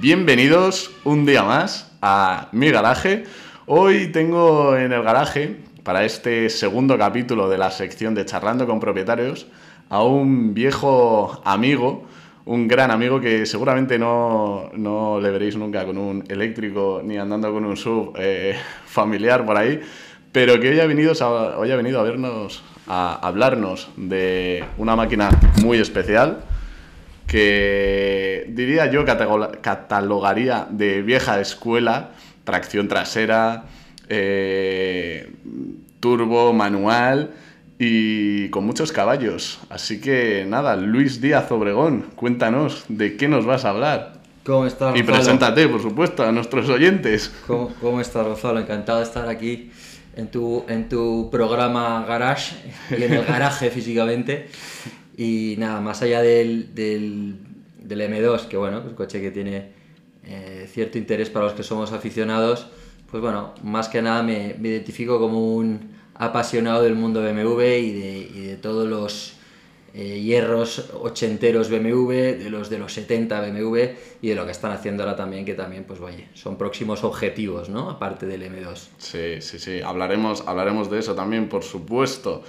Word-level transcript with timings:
Bienvenidos 0.00 0.90
un 1.04 1.26
día 1.26 1.42
más 1.42 1.92
a 2.00 2.48
mi 2.52 2.70
garaje. 2.70 3.24
Hoy 3.66 4.06
tengo 4.06 4.74
en 4.74 4.92
el 4.92 5.02
garaje, 5.02 5.56
para 5.82 6.06
este 6.06 6.48
segundo 6.48 6.96
capítulo 6.96 7.50
de 7.50 7.58
la 7.58 7.70
sección 7.70 8.14
de 8.14 8.24
Charlando 8.24 8.66
con 8.66 8.80
Propietarios, 8.80 9.46
a 9.90 10.02
un 10.02 10.54
viejo 10.54 11.42
amigo, 11.44 12.06
un 12.46 12.66
gran 12.66 12.90
amigo 12.90 13.20
que 13.20 13.44
seguramente 13.44 13.98
no, 13.98 14.70
no 14.72 15.20
le 15.20 15.30
veréis 15.30 15.56
nunca 15.56 15.84
con 15.84 15.98
un 15.98 16.24
eléctrico 16.28 17.02
ni 17.04 17.18
andando 17.18 17.52
con 17.52 17.66
un 17.66 17.76
sub 17.76 18.14
eh, 18.18 18.56
familiar 18.86 19.44
por 19.44 19.58
ahí, 19.58 19.82
pero 20.32 20.58
que 20.58 20.70
hoy 20.70 20.80
ha, 20.80 20.86
venido, 20.86 21.12
hoy 21.58 21.70
ha 21.70 21.76
venido 21.76 22.00
a 22.00 22.04
vernos, 22.04 22.62
a 22.86 23.18
hablarnos 23.20 23.90
de 23.98 24.64
una 24.78 24.96
máquina 24.96 25.28
muy 25.62 25.76
especial 25.76 26.44
que 27.30 28.44
diría 28.48 28.90
yo 28.90 29.04
catalogaría 29.04 30.66
de 30.68 31.00
vieja 31.00 31.40
escuela, 31.40 32.10
tracción 32.42 32.88
trasera, 32.88 33.66
eh, 34.08 35.30
turbo, 36.00 36.52
manual 36.52 37.30
y 37.78 38.48
con 38.48 38.66
muchos 38.66 38.90
caballos. 38.90 39.60
Así 39.70 40.00
que 40.00 40.44
nada, 40.44 40.74
Luis 40.74 41.20
Díaz 41.20 41.52
Obregón, 41.52 42.06
cuéntanos 42.16 42.84
de 42.88 43.16
qué 43.16 43.28
nos 43.28 43.46
vas 43.46 43.64
a 43.64 43.70
hablar. 43.70 44.14
¿Cómo 44.44 44.66
estás? 44.66 44.96
Y 44.96 45.04
preséntate, 45.04 45.68
por 45.68 45.80
supuesto, 45.80 46.24
a 46.24 46.32
nuestros 46.32 46.68
oyentes. 46.68 47.32
¿Cómo, 47.46 47.72
cómo 47.80 48.00
estás, 48.00 48.26
Gonzalo? 48.26 48.58
Encantado 48.58 48.98
de 48.98 49.04
estar 49.04 49.28
aquí 49.28 49.70
en 50.16 50.32
tu, 50.32 50.64
en 50.66 50.88
tu 50.88 51.30
programa 51.30 52.04
Garage 52.08 52.56
y 52.90 53.04
en 53.04 53.12
el 53.12 53.24
garaje 53.24 53.70
físicamente. 53.70 54.48
Y 55.20 55.56
nada, 55.58 55.82
más 55.82 56.00
allá 56.00 56.22
del, 56.22 56.74
del, 56.74 57.36
del 57.78 58.00
M2, 58.00 58.48
que 58.48 58.56
bueno, 58.56 58.78
es 58.78 58.86
un 58.86 58.94
coche 58.94 59.20
que 59.20 59.30
tiene 59.30 59.68
eh, 60.24 60.66
cierto 60.66 60.96
interés 60.96 61.28
para 61.28 61.44
los 61.44 61.52
que 61.52 61.62
somos 61.62 61.92
aficionados, 61.92 62.68
pues 63.10 63.22
bueno, 63.22 63.52
más 63.62 63.90
que 63.90 64.00
nada 64.00 64.22
me, 64.22 64.56
identifico 64.58 65.18
como 65.18 65.56
un 65.56 65.90
apasionado 66.14 66.82
del 66.82 66.94
mundo 66.94 67.20
BMW 67.20 67.60
y 67.60 67.90
de, 68.46 68.58
todos 68.62 68.88
los 68.88 69.34
eh, 69.92 70.22
hierros 70.22 70.90
ochenteros 70.98 71.68
BMW, 71.68 72.12
de 72.38 72.48
los 72.48 72.70
de 72.70 72.78
los 72.78 72.90
70 72.94 73.42
BMW 73.42 73.78
y 74.22 74.28
de 74.30 74.34
lo 74.34 74.46
que 74.46 74.52
están 74.52 74.72
haciendo 74.72 75.02
ahora 75.02 75.16
también, 75.16 75.44
que 75.44 75.52
también, 75.52 75.84
pues 75.84 76.00
oye, 76.00 76.28
son 76.32 76.56
próximos 76.56 77.04
objetivos, 77.04 77.68
¿no? 77.68 77.90
Aparte 77.90 78.24
del 78.24 78.42
M2. 78.44 78.88
Sí, 78.96 79.42
sí, 79.42 79.58
sí, 79.58 79.82
hablaremos, 79.82 80.44
hablaremos 80.46 80.90
de 80.90 80.98
eso 80.98 81.14
también, 81.14 81.50
por 81.50 81.62
supuesto. 81.62 82.42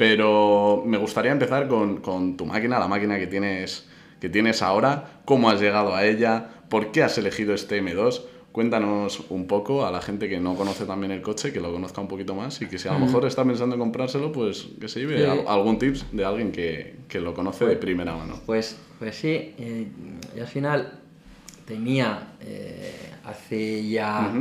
Pero 0.00 0.82
me 0.86 0.96
gustaría 0.96 1.30
empezar 1.30 1.68
con, 1.68 1.98
con 1.98 2.34
tu 2.38 2.46
máquina, 2.46 2.78
la 2.78 2.88
máquina 2.88 3.18
que 3.18 3.26
tienes, 3.26 3.86
que 4.18 4.30
tienes 4.30 4.62
ahora, 4.62 5.20
cómo 5.26 5.50
has 5.50 5.60
llegado 5.60 5.94
a 5.94 6.06
ella, 6.06 6.48
por 6.70 6.90
qué 6.90 7.02
has 7.02 7.18
elegido 7.18 7.52
este 7.52 7.82
M2. 7.82 8.22
Cuéntanos 8.50 9.20
un 9.28 9.46
poco 9.46 9.84
a 9.84 9.92
la 9.92 10.00
gente 10.00 10.26
que 10.30 10.40
no 10.40 10.54
conoce 10.54 10.86
también 10.86 11.12
el 11.12 11.20
coche, 11.20 11.52
que 11.52 11.60
lo 11.60 11.70
conozca 11.70 12.00
un 12.00 12.08
poquito 12.08 12.34
más 12.34 12.62
y 12.62 12.66
que 12.66 12.78
si 12.78 12.88
a 12.88 12.94
lo 12.94 12.98
mejor 12.98 13.26
está 13.26 13.44
pensando 13.44 13.74
en 13.74 13.80
comprárselo, 13.80 14.32
pues 14.32 14.68
que 14.80 14.88
se 14.88 15.00
lleve 15.00 15.22
Sí. 15.22 15.40
algún 15.46 15.78
tips 15.78 16.06
de 16.12 16.24
alguien 16.24 16.50
que, 16.50 16.96
que 17.06 17.20
lo 17.20 17.34
conoce 17.34 17.66
de 17.66 17.76
primera 17.76 18.16
mano. 18.16 18.40
Pues, 18.46 18.78
pues 18.98 19.16
sí, 19.16 19.28
eh, 19.58 19.86
y 20.34 20.40
al 20.40 20.46
final 20.46 20.98
tenía 21.66 22.36
eh, 22.40 23.12
hace 23.26 23.86
ya. 23.86 24.32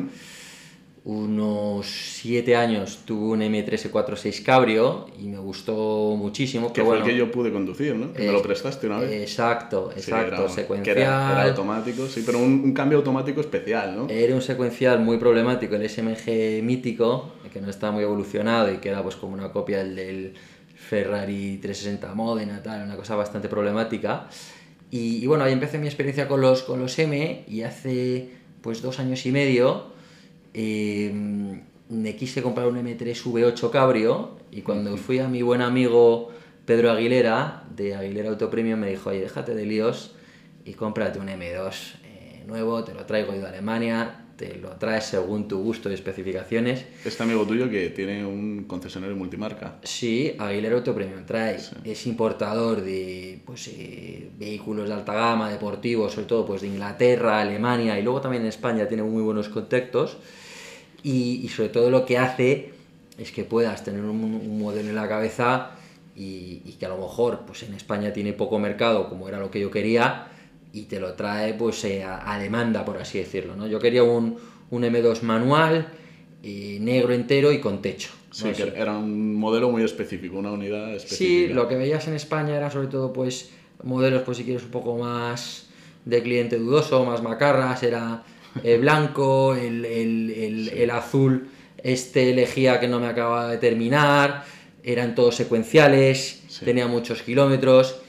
Unos 1.05 1.87
siete 1.87 2.55
años 2.55 2.99
tuve 3.05 3.29
un 3.33 3.41
M346 3.41 4.43
Cabrio 4.43 5.07
y 5.19 5.27
me 5.27 5.37
gustó 5.39 6.15
muchísimo. 6.17 6.73
Que 6.73 6.81
fue 6.81 6.89
bueno, 6.89 7.05
el 7.05 7.11
que 7.11 7.17
yo 7.17 7.31
pude 7.31 7.51
conducir, 7.51 7.95
¿no? 7.95 8.11
Que 8.13 8.23
me 8.27 8.31
lo 8.33 8.41
prestaste 8.41 8.87
una 8.87 8.99
vez. 8.99 9.11
Exacto, 9.21 9.91
Sí, 9.93 9.99
exacto, 10.01 10.35
era- 10.43 10.49
secuencial. 10.49 10.95
que 10.95 11.01
era, 11.01 11.31
era 11.31 11.43
automático, 11.49 12.05
sí, 12.07 12.23
pero 12.25 12.39
un, 12.39 12.61
un 12.63 12.73
cambio 12.73 12.97
automático 12.99 13.39
especial, 13.41 13.95
¿no? 13.95 14.07
Era 14.09 14.35
un 14.35 14.41
secuencial 14.41 14.99
muy 14.99 15.17
problemático, 15.17 15.75
el 15.75 15.89
SMG 15.89 16.61
mítico, 16.63 17.31
que 17.51 17.61
no 17.61 17.69
estaba 17.69 17.93
muy 17.93 18.03
evolucionado 18.03 18.71
y 18.71 18.77
que 18.77 18.89
era 18.89 19.01
pues 19.01 19.15
como 19.15 19.33
una 19.33 19.51
copia 19.51 19.79
del, 19.79 19.95
del 19.95 20.33
Ferrari 20.75 21.57
360 21.61 22.13
Modena, 22.13 22.61
tal, 22.61 22.83
una 22.83 22.95
cosa 22.95 23.15
bastante 23.15 23.47
problemática. 23.49 24.27
Y, 24.91 25.23
y 25.23 25.27
bueno, 25.27 25.43
ahí 25.43 25.53
empecé 25.53 25.77
mi 25.77 25.87
experiencia 25.87 26.27
con 26.27 26.41
los, 26.41 26.63
con 26.63 26.79
los 26.79 26.97
M 26.99 27.45
y 27.47 27.61
hace 27.61 28.29
pues 28.61 28.81
dos 28.81 28.99
años 28.99 29.25
y 29.25 29.31
medio 29.31 29.97
eh, 30.53 31.11
me 31.89 32.15
quise 32.15 32.41
comprar 32.41 32.67
un 32.67 32.77
M3 32.77 33.23
V8 33.23 33.69
Cabrio 33.69 34.37
y 34.51 34.61
cuando 34.61 34.95
fui 34.97 35.19
a 35.19 35.27
mi 35.27 35.41
buen 35.41 35.61
amigo 35.61 36.29
Pedro 36.65 36.91
Aguilera 36.91 37.63
de 37.75 37.95
Aguilera 37.95 38.29
Auto 38.29 38.49
Premium 38.49 38.79
me 38.79 38.89
dijo, 38.89 39.09
oye, 39.09 39.21
déjate 39.21 39.55
de 39.55 39.65
líos 39.65 40.15
y 40.65 40.73
cómprate 40.73 41.19
un 41.19 41.27
M2 41.27 41.95
eh, 42.03 42.43
nuevo, 42.45 42.83
te 42.83 42.93
lo 42.93 43.05
traigo 43.05 43.33
yo 43.33 43.41
de 43.41 43.47
Alemania, 43.47 44.25
te 44.39 44.55
lo 44.55 44.69
traes 44.77 45.03
según 45.03 45.49
tu 45.49 45.61
gusto 45.61 45.91
y 45.91 45.93
especificaciones. 45.93 46.85
Este 47.03 47.21
amigo 47.23 47.45
tuyo 47.45 47.69
que 47.69 47.89
tiene 47.89 48.25
un 48.25 48.63
concesionario 48.63 49.17
multimarca. 49.17 49.79
Sí, 49.83 50.33
Aguilera 50.39 50.75
Auto 50.77 50.95
Premium 50.95 51.25
trae, 51.25 51.57
es 51.83 52.07
importador 52.07 52.81
de 52.81 53.41
pues, 53.45 53.67
eh, 53.67 54.29
vehículos 54.39 54.87
de 54.87 54.95
alta 54.95 55.13
gama, 55.13 55.51
deportivos, 55.51 56.13
sobre 56.13 56.27
todo 56.27 56.45
pues, 56.45 56.61
de 56.61 56.67
Inglaterra, 56.67 57.41
Alemania 57.41 57.99
y 57.99 58.01
luego 58.01 58.21
también 58.21 58.43
en 58.43 58.49
España 58.49 58.87
tiene 58.87 59.03
muy 59.03 59.21
buenos 59.21 59.49
contactos 59.49 60.15
y, 61.03 61.41
y 61.43 61.49
sobre 61.49 61.67
todo 61.67 61.89
lo 61.89 62.05
que 62.05 62.17
hace 62.17 62.71
es 63.17 63.33
que 63.33 63.43
puedas 63.43 63.83
tener 63.83 64.05
un, 64.05 64.23
un 64.23 64.57
modelo 64.57 64.87
en 64.87 64.95
la 64.95 65.09
cabeza 65.09 65.71
y, 66.15 66.61
y 66.63 66.77
que 66.79 66.85
a 66.85 66.89
lo 66.89 66.97
mejor 66.97 67.41
pues, 67.45 67.63
en 67.63 67.73
España 67.73 68.13
tiene 68.13 68.31
poco 68.31 68.57
mercado 68.57 69.09
como 69.09 69.27
era 69.27 69.37
lo 69.37 69.51
que 69.51 69.59
yo 69.59 69.69
quería 69.69 70.28
y 70.73 70.83
te 70.83 70.99
lo 70.99 71.13
trae 71.13 71.53
pues 71.53 71.83
eh, 71.85 72.03
a, 72.03 72.31
a 72.33 72.39
demanda, 72.39 72.85
por 72.85 72.97
así 72.97 73.17
decirlo. 73.17 73.55
¿no? 73.55 73.67
Yo 73.67 73.79
quería 73.79 74.03
un, 74.03 74.37
un 74.69 74.83
M2 74.83 75.21
manual, 75.23 75.87
eh, 76.43 76.77
negro 76.81 77.13
entero 77.13 77.51
y 77.51 77.59
con 77.59 77.81
techo. 77.81 78.09
Sí, 78.31 78.45
¿no? 78.45 78.53
que 78.53 78.63
era 78.79 78.95
un 78.97 79.33
modelo 79.35 79.71
muy 79.71 79.83
específico, 79.83 80.37
una 80.37 80.51
unidad 80.51 80.93
específica. 80.93 81.47
Sí, 81.47 81.47
lo 81.53 81.67
que 81.67 81.75
veías 81.75 82.07
en 82.07 82.13
España 82.13 82.55
era 82.55 82.69
sobre 82.69 82.87
todo 82.87 83.11
pues 83.11 83.49
modelos 83.83 84.21
pues 84.23 84.37
si 84.37 84.43
quieres 84.43 84.63
un 84.63 84.69
poco 84.71 84.97
más 84.97 85.67
de 86.05 86.21
cliente 86.21 86.57
dudoso, 86.59 87.03
más 87.05 87.23
macarras, 87.23 87.81
era 87.83 88.23
el 88.63 88.81
blanco, 88.81 89.55
el, 89.55 89.83
el- 89.85 90.29
el- 90.29 90.69
el 90.69 90.91
azul, 90.91 91.49
este 91.81 92.29
elegía 92.29 92.79
que 92.79 92.87
no 92.87 92.99
me 92.99 93.07
acababa 93.07 93.49
de 93.49 93.57
terminar, 93.57 94.43
eran 94.83 95.15
todos 95.15 95.35
secuenciales, 95.35 96.43
Sí. 96.47 96.65
tenía 96.65 96.87
muchos 96.87 97.21
kilómetros 97.23 98.01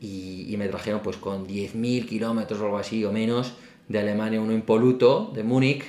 y, 0.00 0.52
y 0.52 0.56
me 0.56 0.68
trajeron 0.68 1.00
pues 1.02 1.16
con 1.16 1.46
10.000 1.46 2.06
kilómetros 2.06 2.60
o 2.60 2.64
algo 2.64 2.78
así 2.78 3.04
o 3.04 3.12
menos 3.12 3.54
de 3.88 3.98
Alemania 3.98 4.40
uno 4.40 4.52
impoluto, 4.52 5.30
de 5.34 5.42
Múnich, 5.44 5.84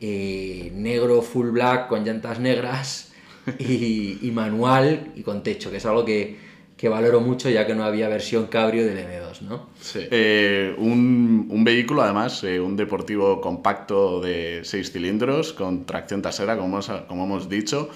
eh, 0.00 0.70
negro 0.74 1.22
full 1.22 1.50
black 1.50 1.88
con 1.88 2.04
llantas 2.04 2.38
negras 2.40 3.12
y, 3.58 4.18
y 4.22 4.30
manual 4.30 5.12
y 5.16 5.22
con 5.22 5.42
techo, 5.42 5.70
que 5.70 5.78
es 5.78 5.86
algo 5.86 6.04
que, 6.04 6.36
que 6.76 6.88
valoro 6.88 7.20
mucho 7.20 7.50
ya 7.50 7.66
que 7.66 7.74
no 7.74 7.84
había 7.84 8.08
versión 8.08 8.46
cabrio 8.46 8.86
del 8.86 8.98
M2, 8.98 9.40
¿no? 9.42 9.68
Sí. 9.80 10.00
Eh, 10.10 10.74
un, 10.78 11.48
un 11.50 11.64
vehículo, 11.64 12.02
además, 12.02 12.42
eh, 12.44 12.60
un 12.60 12.76
deportivo 12.76 13.40
compacto 13.40 14.20
de 14.20 14.60
6 14.62 14.92
cilindros 14.92 15.52
con 15.52 15.84
tracción 15.84 16.22
trasera, 16.22 16.56
como 16.56 16.68
hemos, 16.68 16.88
como 17.08 17.24
hemos 17.24 17.48
dicho. 17.48 17.90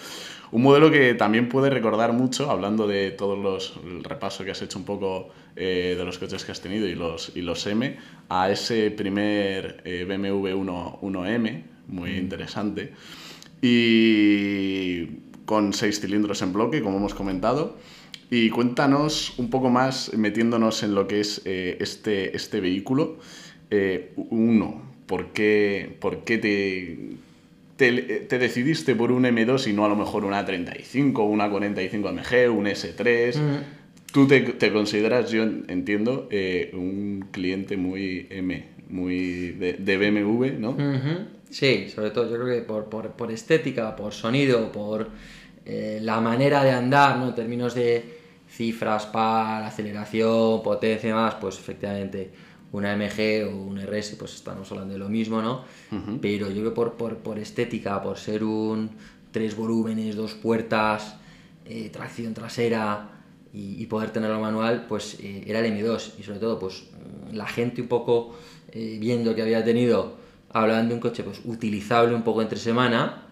Un 0.52 0.62
modelo 0.62 0.90
que 0.90 1.14
también 1.14 1.48
puede 1.48 1.70
recordar 1.70 2.12
mucho, 2.12 2.50
hablando 2.50 2.86
de 2.86 3.10
todos 3.10 3.38
los 3.38 3.80
el 3.84 4.04
repaso 4.04 4.44
que 4.44 4.50
has 4.50 4.60
hecho 4.60 4.78
un 4.78 4.84
poco 4.84 5.30
eh, 5.56 5.94
de 5.96 6.04
los 6.04 6.18
coches 6.18 6.44
que 6.44 6.52
has 6.52 6.60
tenido 6.60 6.86
y 6.86 6.94
los, 6.94 7.32
y 7.34 7.40
los 7.40 7.66
M, 7.66 7.96
a 8.28 8.50
ese 8.50 8.90
primer 8.90 9.80
eh, 9.84 10.04
BMW 10.06 10.54
1, 10.54 10.98
1M, 11.00 11.62
muy 11.88 12.10
interesante. 12.10 12.92
Y 13.62 15.06
con 15.46 15.72
6 15.72 16.00
cilindros 16.00 16.42
en 16.42 16.52
bloque, 16.52 16.82
como 16.82 16.98
hemos 16.98 17.14
comentado. 17.14 17.78
Y 18.30 18.50
cuéntanos 18.50 19.38
un 19.38 19.50
poco 19.50 19.70
más, 19.70 20.12
metiéndonos 20.14 20.82
en 20.82 20.94
lo 20.94 21.06
que 21.06 21.20
es 21.20 21.42
eh, 21.44 21.78
este, 21.80 22.36
este 22.36 22.60
vehículo. 22.60 23.18
Eh, 23.70 24.12
uno, 24.16 24.82
¿por 25.06 25.32
qué, 25.32 25.96
por 26.00 26.24
qué 26.24 26.38
te, 26.38 27.16
te, 27.82 28.20
te 28.20 28.38
decidiste 28.38 28.94
por 28.94 29.10
un 29.10 29.24
M2 29.24 29.68
y 29.68 29.72
no 29.72 29.84
a 29.84 29.88
lo 29.88 29.96
mejor 29.96 30.24
una 30.24 30.44
35, 30.44 31.24
una 31.24 31.50
45 31.50 32.08
AMG, 32.08 32.50
un 32.56 32.66
S3? 32.66 33.36
Tú 34.12 34.28
te, 34.28 34.40
te 34.40 34.72
consideras, 34.72 35.32
yo 35.32 35.42
entiendo, 35.42 36.28
eh, 36.30 36.70
un 36.74 37.26
cliente 37.32 37.76
muy 37.76 38.28
M, 38.30 38.64
muy 38.88 39.50
de, 39.52 39.72
de 39.72 39.96
BMW, 39.96 40.60
¿no? 40.60 40.76
Sí, 41.50 41.88
sobre 41.88 42.10
todo 42.10 42.30
yo 42.30 42.40
creo 42.40 42.54
que 42.54 42.62
por, 42.62 42.84
por, 42.84 43.10
por 43.12 43.32
estética, 43.32 43.96
por 43.96 44.12
sonido, 44.12 44.70
por 44.70 45.08
eh, 45.66 45.98
la 46.02 46.20
manera 46.20 46.62
de 46.62 46.70
andar, 46.70 47.18
¿no? 47.18 47.30
En 47.30 47.34
términos 47.34 47.74
de 47.74 48.04
cifras, 48.48 49.06
par, 49.06 49.64
aceleración, 49.64 50.62
potencia 50.62 51.08
y 51.08 51.10
demás, 51.10 51.34
pues 51.40 51.58
efectivamente 51.58 52.30
una 52.72 52.96
MG 52.96 53.46
o 53.46 53.56
un 53.56 53.78
RS, 53.78 54.16
pues 54.16 54.34
estamos 54.34 54.70
hablando 54.72 54.94
de 54.94 54.98
lo 54.98 55.08
mismo, 55.08 55.42
¿no? 55.42 55.64
Pero 56.20 56.48
yo 56.48 56.54
creo 56.54 56.70
que 56.70 56.74
por, 56.74 56.94
por, 56.94 57.18
por 57.18 57.38
estética, 57.38 58.02
por 58.02 58.18
ser 58.18 58.42
un 58.44 58.90
tres 59.30 59.56
volúmenes, 59.56 60.16
dos 60.16 60.34
puertas, 60.34 61.16
eh, 61.64 61.90
tracción 61.90 62.34
trasera, 62.34 63.12
y, 63.54 63.84
poder 63.86 64.10
tenerlo 64.10 64.40
manual, 64.40 64.86
pues 64.88 65.18
eh, 65.20 65.44
era 65.46 65.60
el 65.60 65.66
M2 65.66 66.12
y 66.18 66.22
sobre 66.22 66.38
todo 66.38 66.58
pues 66.58 66.84
la 67.32 67.46
gente 67.46 67.82
un 67.82 67.88
poco 67.88 68.34
eh, 68.72 68.96
viendo 68.98 69.34
que 69.34 69.42
había 69.42 69.62
tenido, 69.62 70.16
hablaban 70.50 70.88
de 70.88 70.94
un 70.94 71.00
coche 71.00 71.22
pues 71.22 71.40
utilizable 71.44 72.14
un 72.14 72.22
poco 72.22 72.40
entre 72.40 72.58
semana 72.58 73.26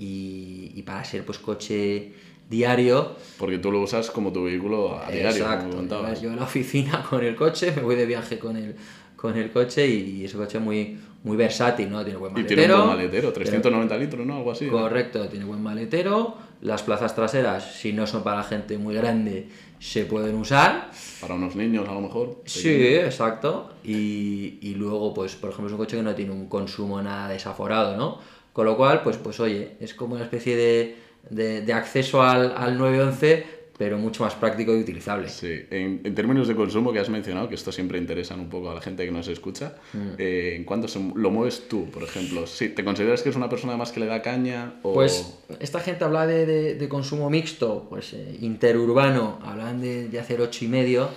y, 0.00 0.72
y 0.74 0.82
para 0.82 1.04
ser 1.04 1.24
pues 1.24 1.38
coche 1.38 2.12
diario. 2.50 3.16
Porque 3.38 3.58
tú 3.58 3.70
lo 3.70 3.80
usas 3.80 4.10
como 4.10 4.32
tu 4.32 4.44
vehículo 4.44 4.98
a 4.98 5.10
diario. 5.10 5.30
Exacto. 5.30 6.20
Yo 6.20 6.32
a 6.32 6.36
la 6.36 6.42
oficina 6.42 7.06
con 7.08 7.24
el 7.24 7.36
coche, 7.36 7.72
me 7.74 7.82
voy 7.82 7.94
de 7.94 8.06
viaje 8.06 8.38
con 8.38 8.56
el, 8.56 8.74
con 9.14 9.36
el 9.36 9.50
coche 9.50 9.86
y, 9.86 10.24
ese 10.24 10.36
coche 10.36 10.58
muy, 10.58 10.98
muy 11.22 11.36
versátil, 11.36 11.88
¿no? 11.88 12.02
Tiene 12.02 12.18
buen 12.18 12.32
maletero. 12.32 12.60
Y 12.60 12.64
tiene 12.66 12.74
un 12.74 12.86
buen 12.86 12.96
maletero, 12.96 13.32
390 13.32 13.96
litros, 13.98 14.26
¿no? 14.26 14.36
Algo 14.36 14.50
así. 14.50 14.66
Correcto, 14.66 15.28
tiene 15.28 15.44
buen 15.44 15.62
maletero. 15.62 16.36
Las 16.62 16.82
plazas 16.82 17.14
traseras, 17.14 17.76
si 17.76 17.92
no 17.92 18.06
son 18.06 18.22
para 18.22 18.42
gente 18.42 18.76
muy 18.76 18.94
grande, 18.94 19.48
se 19.78 20.04
pueden 20.04 20.34
usar. 20.34 20.90
Para 21.20 21.34
unos 21.34 21.56
niños, 21.56 21.88
a 21.88 21.92
lo 21.92 22.00
mejor. 22.00 22.42
Sí, 22.44 22.68
exacto. 22.68 23.70
Y, 23.84 24.58
y, 24.60 24.74
luego, 24.74 25.14
pues, 25.14 25.36
por 25.36 25.50
ejemplo, 25.50 25.68
es 25.68 25.72
un 25.72 25.78
coche 25.78 25.96
que 25.96 26.02
no 26.02 26.14
tiene 26.14 26.32
un 26.32 26.48
consumo 26.48 27.00
nada 27.00 27.28
desaforado, 27.28 27.96
¿no? 27.96 28.39
Con 28.52 28.66
lo 28.66 28.76
cual, 28.76 29.02
pues, 29.02 29.16
pues 29.16 29.38
oye, 29.40 29.76
es 29.80 29.94
como 29.94 30.14
una 30.14 30.24
especie 30.24 30.56
de 30.56 30.96
de, 31.28 31.72
acceso 31.72 32.22
al, 32.22 32.54
al 32.56 32.78
911 32.78 33.60
pero 33.76 33.96
mucho 33.96 34.24
más 34.24 34.34
práctico 34.34 34.76
y 34.76 34.80
utilizable. 34.80 35.26
Sí, 35.30 35.58
en, 35.70 36.02
en, 36.04 36.14
términos 36.14 36.46
de 36.46 36.54
consumo 36.54 36.92
que 36.92 36.98
has 36.98 37.08
mencionado, 37.08 37.48
que 37.48 37.54
esto 37.54 37.72
siempre 37.72 37.96
interesa 37.96 38.34
un 38.34 38.50
poco 38.50 38.70
a 38.70 38.74
la 38.74 38.82
gente 38.82 39.06
que 39.06 39.10
nos 39.10 39.26
escucha, 39.26 39.76
mm. 39.94 40.08
eh, 40.18 40.52
¿en 40.56 40.64
cuánto 40.64 40.86
lo 41.14 41.30
mueves 41.30 41.66
tú, 41.66 41.90
por 41.90 42.02
ejemplo? 42.02 42.44
¿Te 42.44 42.84
consideras 42.84 43.22
que 43.22 43.30
es 43.30 43.36
una 43.36 43.48
persona 43.48 43.78
más 43.78 43.90
que 43.90 44.00
le 44.00 44.04
da 44.04 44.20
caña? 44.20 44.74
O... 44.82 44.92
Pues 44.92 45.38
esta 45.60 45.80
gente 45.80 46.04
habla 46.04 46.26
de, 46.26 46.74
de, 46.74 46.88
consumo 46.90 47.30
mixto, 47.30 47.86
pues 47.88 48.12
eh, 48.12 48.36
interurbano, 48.42 49.38
hablan 49.42 49.80
de, 49.80 50.10
de 50.10 50.20
hacer 50.20 50.42
8 50.42 50.66
y 50.66 50.68
medio, 50.68 51.08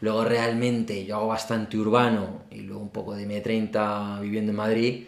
luego 0.00 0.24
realmente 0.24 1.04
yo 1.04 1.14
hago 1.14 1.28
bastante 1.28 1.78
urbano 1.78 2.42
y 2.50 2.62
luego 2.62 2.82
un 2.82 2.90
poco 2.90 3.14
de 3.14 3.24
M30 3.24 4.20
viviendo 4.20 4.50
en 4.50 4.56
Madrid 4.56 5.04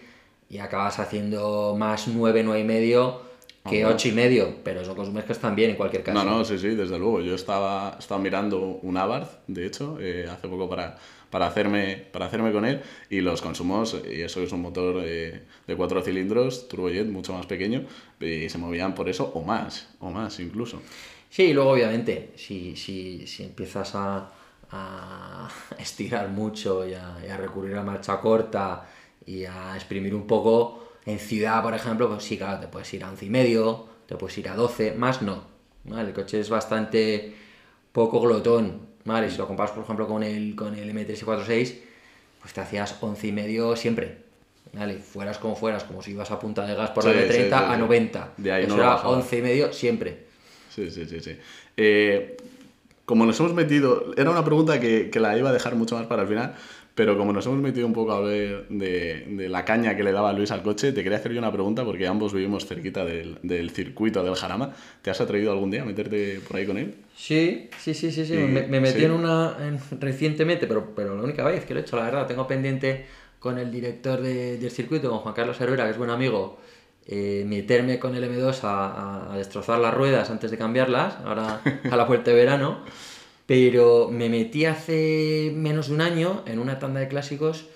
y 0.52 0.58
acabas 0.58 0.98
haciendo 0.98 1.74
más 1.76 2.06
9, 2.06 2.42
9 2.44 2.60
y 2.60 2.64
medio 2.64 3.32
que 3.68 3.86
ocho 3.86 4.08
y 4.08 4.12
medio, 4.12 4.56
pero 4.64 4.80
eso 4.80 4.94
consumes 4.94 5.24
que 5.24 5.32
están 5.32 5.54
bien 5.54 5.70
en 5.70 5.76
cualquier 5.76 6.02
caso. 6.02 6.24
No, 6.24 6.28
no, 6.28 6.44
sí, 6.44 6.58
sí, 6.58 6.70
desde 6.70 6.98
luego. 6.98 7.20
Yo 7.20 7.34
estaba, 7.36 7.96
estaba 7.98 8.20
mirando 8.20 8.58
un 8.82 8.96
Abarth, 8.96 9.30
de 9.46 9.66
hecho, 9.66 9.98
eh, 10.00 10.28
hace 10.28 10.48
poco 10.48 10.68
para, 10.68 10.98
para, 11.30 11.46
hacerme, 11.46 11.96
para 12.12 12.26
hacerme 12.26 12.52
con 12.52 12.64
él, 12.64 12.82
y 13.08 13.20
los 13.20 13.40
consumos, 13.40 13.96
y 14.04 14.20
eso 14.20 14.42
es 14.42 14.50
un 14.52 14.62
motor 14.62 15.02
eh, 15.04 15.42
de 15.66 15.76
cuatro 15.76 16.02
cilindros, 16.02 16.66
turbojet, 16.66 17.06
mucho 17.06 17.32
más 17.32 17.46
pequeño, 17.46 17.84
y 18.20 18.48
se 18.48 18.58
movían 18.58 18.96
por 18.96 19.08
eso, 19.08 19.30
o 19.32 19.42
más, 19.42 19.88
o 20.00 20.10
más 20.10 20.40
incluso. 20.40 20.82
Sí, 21.30 21.44
y 21.44 21.52
luego 21.54 21.70
obviamente, 21.70 22.32
si, 22.34 22.74
si, 22.74 23.28
si 23.28 23.44
empiezas 23.44 23.94
a, 23.94 24.28
a 24.72 25.48
estirar 25.78 26.28
mucho 26.30 26.84
y 26.84 26.94
a, 26.94 27.16
y 27.24 27.30
a 27.30 27.36
recurrir 27.36 27.76
a 27.76 27.84
marcha 27.84 28.20
corta 28.20 28.88
y 29.26 29.44
a 29.44 29.74
exprimir 29.74 30.14
un 30.14 30.26
poco, 30.26 30.88
en 31.06 31.18
ciudad, 31.18 31.62
por 31.62 31.74
ejemplo, 31.74 32.08
pues 32.08 32.24
sí, 32.24 32.36
claro, 32.36 32.60
te 32.60 32.68
puedes 32.68 32.92
ir 32.94 33.04
a 33.04 33.10
11 33.10 33.26
y 33.26 33.30
medio, 33.30 33.86
te 34.06 34.16
puedes 34.16 34.36
ir 34.38 34.48
a 34.48 34.54
12, 34.54 34.92
más 34.92 35.22
no. 35.22 35.44
El 35.90 36.12
coche 36.12 36.40
es 36.40 36.48
bastante 36.48 37.34
poco 37.92 38.20
glotón, 38.20 38.80
¿vale? 39.04 39.30
Si 39.30 39.36
lo 39.36 39.46
comparas, 39.46 39.72
por 39.72 39.84
ejemplo, 39.84 40.06
con 40.06 40.22
el, 40.22 40.54
con 40.54 40.74
el 40.74 40.90
M3 40.94 41.24
46, 41.24 41.78
pues 42.40 42.54
te 42.54 42.60
hacías 42.60 42.96
11 43.00 43.26
y 43.26 43.32
medio 43.32 43.76
siempre. 43.76 44.18
¿Vale? 44.72 44.94
Fueras 44.94 45.38
como 45.38 45.54
fueras, 45.54 45.84
como 45.84 46.02
si 46.02 46.12
ibas 46.12 46.30
a 46.30 46.38
punta 46.38 46.66
de 46.66 46.74
gas 46.74 46.90
por 46.90 47.04
la 47.04 47.12
M30 47.12 47.52
a 47.52 47.76
90. 47.76 48.32
De 48.38 48.52
ahí 48.52 48.64
Eso 48.64 48.76
no 48.76 48.82
era 48.82 48.96
11 48.96 49.38
y 49.38 49.42
medio 49.42 49.72
siempre. 49.72 50.24
Sí, 50.74 50.90
sí, 50.90 51.04
sí, 51.04 51.20
sí. 51.20 51.36
Eh, 51.76 52.36
como 53.04 53.26
nos 53.26 53.38
hemos 53.40 53.52
metido, 53.52 54.14
era 54.16 54.30
una 54.30 54.44
pregunta 54.44 54.80
que, 54.80 55.10
que, 55.10 55.20
la 55.20 55.36
iba 55.36 55.50
a 55.50 55.52
dejar 55.52 55.74
mucho 55.74 55.96
más 55.96 56.06
para 56.06 56.22
el 56.22 56.28
final, 56.28 56.54
pero 56.94 57.16
como 57.16 57.32
nos 57.32 57.46
hemos 57.46 57.58
metido 57.58 57.86
un 57.86 57.92
poco 57.92 58.12
a 58.12 58.20
ver 58.20 58.66
de, 58.68 59.24
de, 59.26 59.48
la 59.48 59.64
caña 59.64 59.96
que 59.96 60.02
le 60.02 60.12
daba 60.12 60.32
Luis 60.32 60.50
al 60.50 60.62
coche, 60.62 60.92
te 60.92 61.02
quería 61.02 61.18
hacer 61.18 61.32
yo 61.32 61.38
una 61.38 61.52
pregunta 61.52 61.84
porque 61.84 62.06
ambos 62.06 62.34
vivimos 62.34 62.66
cerquita 62.66 63.04
del, 63.04 63.38
del, 63.42 63.70
circuito 63.70 64.22
del 64.22 64.34
Jarama. 64.34 64.74
¿Te 65.00 65.10
has 65.10 65.20
atrevido 65.20 65.52
algún 65.52 65.70
día 65.70 65.82
a 65.82 65.84
meterte 65.86 66.40
por 66.46 66.56
ahí 66.56 66.66
con 66.66 66.76
él? 66.76 66.94
Sí, 67.16 67.70
sí, 67.78 67.94
sí, 67.94 68.10
sí. 68.10 68.26
sí. 68.26 68.34
me, 68.34 68.80
metí 68.80 69.04
en 69.04 69.12
una 69.12 69.56
recientemente, 70.00 70.66
pero, 70.66 70.94
pero 70.94 71.16
la 71.16 71.22
única 71.22 71.44
vez 71.44 71.64
que 71.64 71.72
lo 71.72 71.80
he 71.80 71.82
hecho, 71.82 71.96
la 71.96 72.04
verdad. 72.04 72.26
Tengo 72.26 72.46
pendiente 72.46 73.06
con 73.38 73.58
el 73.58 73.70
director 73.70 74.20
de, 74.20 74.58
del 74.58 74.70
circuito, 74.70 75.08
con 75.08 75.20
Juan 75.20 75.34
Carlos 75.34 75.60
Herrera, 75.60 75.84
que 75.84 75.92
es 75.92 75.98
buen 75.98 76.10
amigo, 76.10 76.58
eh, 77.06 77.44
meterme 77.46 77.98
con 77.98 78.14
el 78.14 78.24
M2 78.24 78.64
a, 78.64 79.32
a, 79.32 79.36
destrozar 79.38 79.78
las 79.78 79.94
ruedas 79.94 80.30
antes 80.30 80.50
de 80.50 80.58
cambiarlas, 80.58 81.16
ahora 81.24 81.60
a 81.90 81.96
la 81.96 82.04
vuelta 82.04 82.30
de 82.30 82.36
verano. 82.36 82.84
Pero 83.52 84.08
me 84.10 84.30
metí 84.30 84.64
hace 84.64 85.52
menos 85.54 85.88
de 85.88 85.94
un 85.96 86.00
año 86.00 86.42
en 86.46 86.58
una 86.58 86.78
tanda 86.78 87.00
de 87.00 87.08
clásicos 87.08 87.66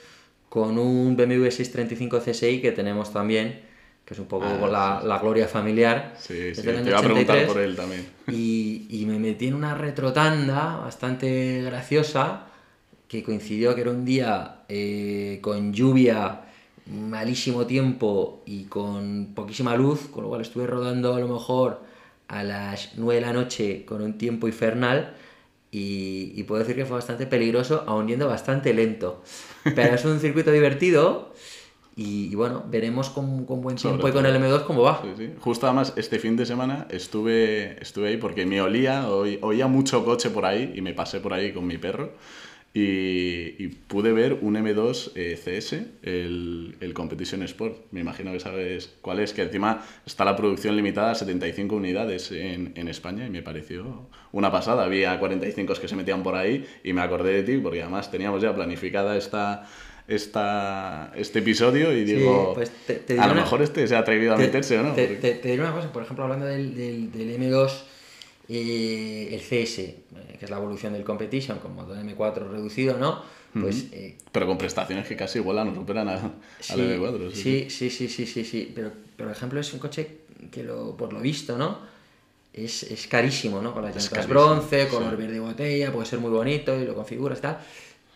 con 0.48 0.78
un 0.78 1.18
BMW 1.18 1.50
635 1.50 2.20
CSI 2.20 2.62
que 2.62 2.72
tenemos 2.72 3.12
también, 3.12 3.60
que 4.06 4.14
es 4.14 4.20
un 4.20 4.24
poco 4.24 4.46
ah, 4.46 5.02
la, 5.04 5.18
gloria 5.18 5.46
familiar. 5.48 6.14
Sí, 6.18 6.54
sí, 6.54 6.62
te 6.62 6.80
iba 6.82 6.98
a 6.98 7.02
preguntar 7.02 7.46
por 7.46 7.58
él 7.58 7.76
también. 7.76 8.06
Y, 8.26 8.86
y, 8.88 9.04
me 9.04 9.18
metí 9.18 9.48
en 9.48 9.54
una 9.54 9.74
retrotanda 9.74 10.76
bastante 10.76 11.60
graciosa, 11.64 12.46
que 13.06 13.22
coincidió 13.22 13.74
que 13.74 13.82
era 13.82 13.90
un 13.90 14.06
día 14.06 14.62
eh, 14.70 15.40
con 15.42 15.74
lluvia, 15.74 16.40
malísimo 16.86 17.66
tiempo 17.66 18.42
y 18.46 18.64
con 18.64 19.34
poquísima 19.34 19.76
luz, 19.76 20.08
con 20.10 20.22
lo 20.22 20.30
cual 20.30 20.40
estuve 20.40 20.66
rodando 20.66 21.14
a 21.14 21.20
lo 21.20 21.28
mejor 21.28 21.82
a 22.28 22.42
las 22.42 22.92
9 22.96 23.20
de 23.20 23.26
la 23.26 23.34
noche 23.34 23.84
con 23.84 24.00
un 24.00 24.16
tiempo 24.16 24.48
infernal 24.48 25.12
y, 25.70 26.42
puedo 26.44 26.60
decir 26.60 26.76
que 26.76 26.86
fue 26.86 26.96
bastante 26.96 27.26
peligroso, 27.26 27.84
aún 27.86 28.08
yendo 28.08 28.28
bastante 28.28 28.72
lento. 28.72 29.22
Pero 29.74 29.94
es 29.94 30.04
un 30.04 30.20
circuito 30.20 30.52
divertido 30.52 31.32
y, 31.96 32.34
bueno, 32.34 32.64
veremos 32.68 33.10
con, 33.10 33.44
con 33.46 33.62
buen 33.62 33.76
tiempo 33.76 34.08
y 34.08 34.12
con 34.12 34.26
el 34.26 34.36
M2 34.36 34.64
cómo 34.64 34.82
va. 34.82 35.02
Sí, 35.02 35.08
sí. 35.16 35.32
Justo 35.40 35.66
además 35.66 35.92
este 35.96 36.18
fin 36.18 36.36
de 36.36 36.46
semana 36.46 36.86
estuve, 36.90 37.82
estuve 37.82 38.08
ahí 38.08 38.16
porque 38.16 38.46
me 38.46 38.60
olía, 38.60 39.08
oía 39.08 39.66
mucho 39.66 40.04
coche 40.04 40.30
por 40.30 40.44
ahí 40.44 40.72
y 40.74 40.82
me 40.82 40.94
pasé 40.94 41.20
por 41.20 41.32
ahí 41.32 41.52
con 41.52 41.66
mi 41.66 41.78
perro. 41.78 42.12
Y, 42.78 43.68
pude 43.88 44.12
ver 44.12 44.34
un 44.42 44.54
M2 44.54 45.12
eh, 45.14 45.40
CS, 45.42 45.72
el, 46.02 46.76
el, 46.78 46.92
Competition 46.92 47.42
Sport. 47.44 47.86
Me 47.90 48.00
imagino 48.00 48.32
que 48.32 48.40
sabes 48.40 48.92
cuál 49.00 49.20
es, 49.20 49.32
que 49.32 49.42
encima 49.42 49.82
está 50.04 50.26
la 50.26 50.36
producción 50.36 50.76
limitada 50.76 51.12
a 51.12 51.14
75 51.14 51.74
unidades 51.74 52.30
en, 52.32 52.72
en 52.76 52.88
España 52.88 53.26
y 53.26 53.30
me 53.30 53.40
pareció 53.40 54.08
una 54.32 54.52
pasada. 54.52 54.84
Había 54.84 55.18
45 55.18 55.72
que 55.80 55.88
se 55.88 55.96
metían 55.96 56.22
por 56.22 56.34
ahí 56.34 56.66
y 56.84 56.92
me 56.92 57.00
acordé 57.00 57.42
de 57.42 57.42
ti 57.44 57.58
porque 57.58 57.80
además 57.80 58.10
teníamos 58.10 58.42
ya 58.42 58.54
planificada 58.54 59.16
esta, 59.16 59.66
esta, 60.06 61.12
este 61.16 61.38
episodio 61.38 61.96
y 61.96 62.04
digo, 62.04 62.52
pues 62.52 62.70
a 63.18 63.26
lo 63.26 63.34
mejor 63.34 63.62
este 63.62 63.88
se 63.88 63.96
ha 63.96 64.00
atrevido 64.00 64.34
a 64.34 64.36
meterse 64.36 64.78
o 64.78 64.82
no. 64.82 64.92
Te, 64.92 65.06
te, 65.06 65.40
diré 65.48 65.62
una 65.62 65.72
cosa, 65.72 65.90
por 65.90 66.02
ejemplo, 66.02 66.24
hablando 66.24 66.44
del, 66.44 66.74
del, 66.74 67.10
del 67.10 67.40
M2 67.40 67.70
y 68.48 69.34
el 69.34 69.40
CS, 69.40 69.78
eh, 69.78 70.04
que 70.38 70.44
es 70.44 70.50
la 70.50 70.58
evolución 70.58 70.92
del 70.92 71.04
Competition, 71.04 71.58
con 71.58 71.74
motor 71.74 71.96
M4 71.96 72.48
reducido, 72.50 72.96
¿no? 72.98 73.22
Pues, 73.60 73.86
eh, 73.92 74.18
pero 74.32 74.46
con 74.46 74.58
prestaciones 74.58 75.08
que 75.08 75.16
casi 75.16 75.38
igualan 75.38 75.68
o 75.68 75.74
superan 75.74 76.08
al 76.08 76.20
M4. 76.68 77.32
Sí, 77.32 77.70
sí, 77.70 77.88
sí, 77.88 78.08
sí, 78.08 78.26
sí, 78.26 78.44
sí, 78.44 78.72
Pero, 78.74 78.92
por 79.16 79.30
ejemplo, 79.30 79.58
es 79.58 79.72
un 79.72 79.78
coche 79.78 80.18
que, 80.50 80.62
lo, 80.62 80.96
por 80.96 81.12
lo 81.12 81.20
visto, 81.20 81.56
¿no? 81.56 81.78
Es, 82.52 82.82
es 82.82 83.06
carísimo, 83.06 83.62
¿no? 83.62 83.72
Con 83.72 83.82
las 83.82 83.96
llantas 83.96 84.28
bronce, 84.28 84.88
color 84.88 85.16
verde 85.16 85.40
botella, 85.40 85.90
puede 85.90 86.06
ser 86.06 86.18
muy 86.18 86.30
bonito 86.30 86.78
y 86.78 86.84
lo 86.84 86.94
configuras 86.94 87.40
tal. 87.40 87.58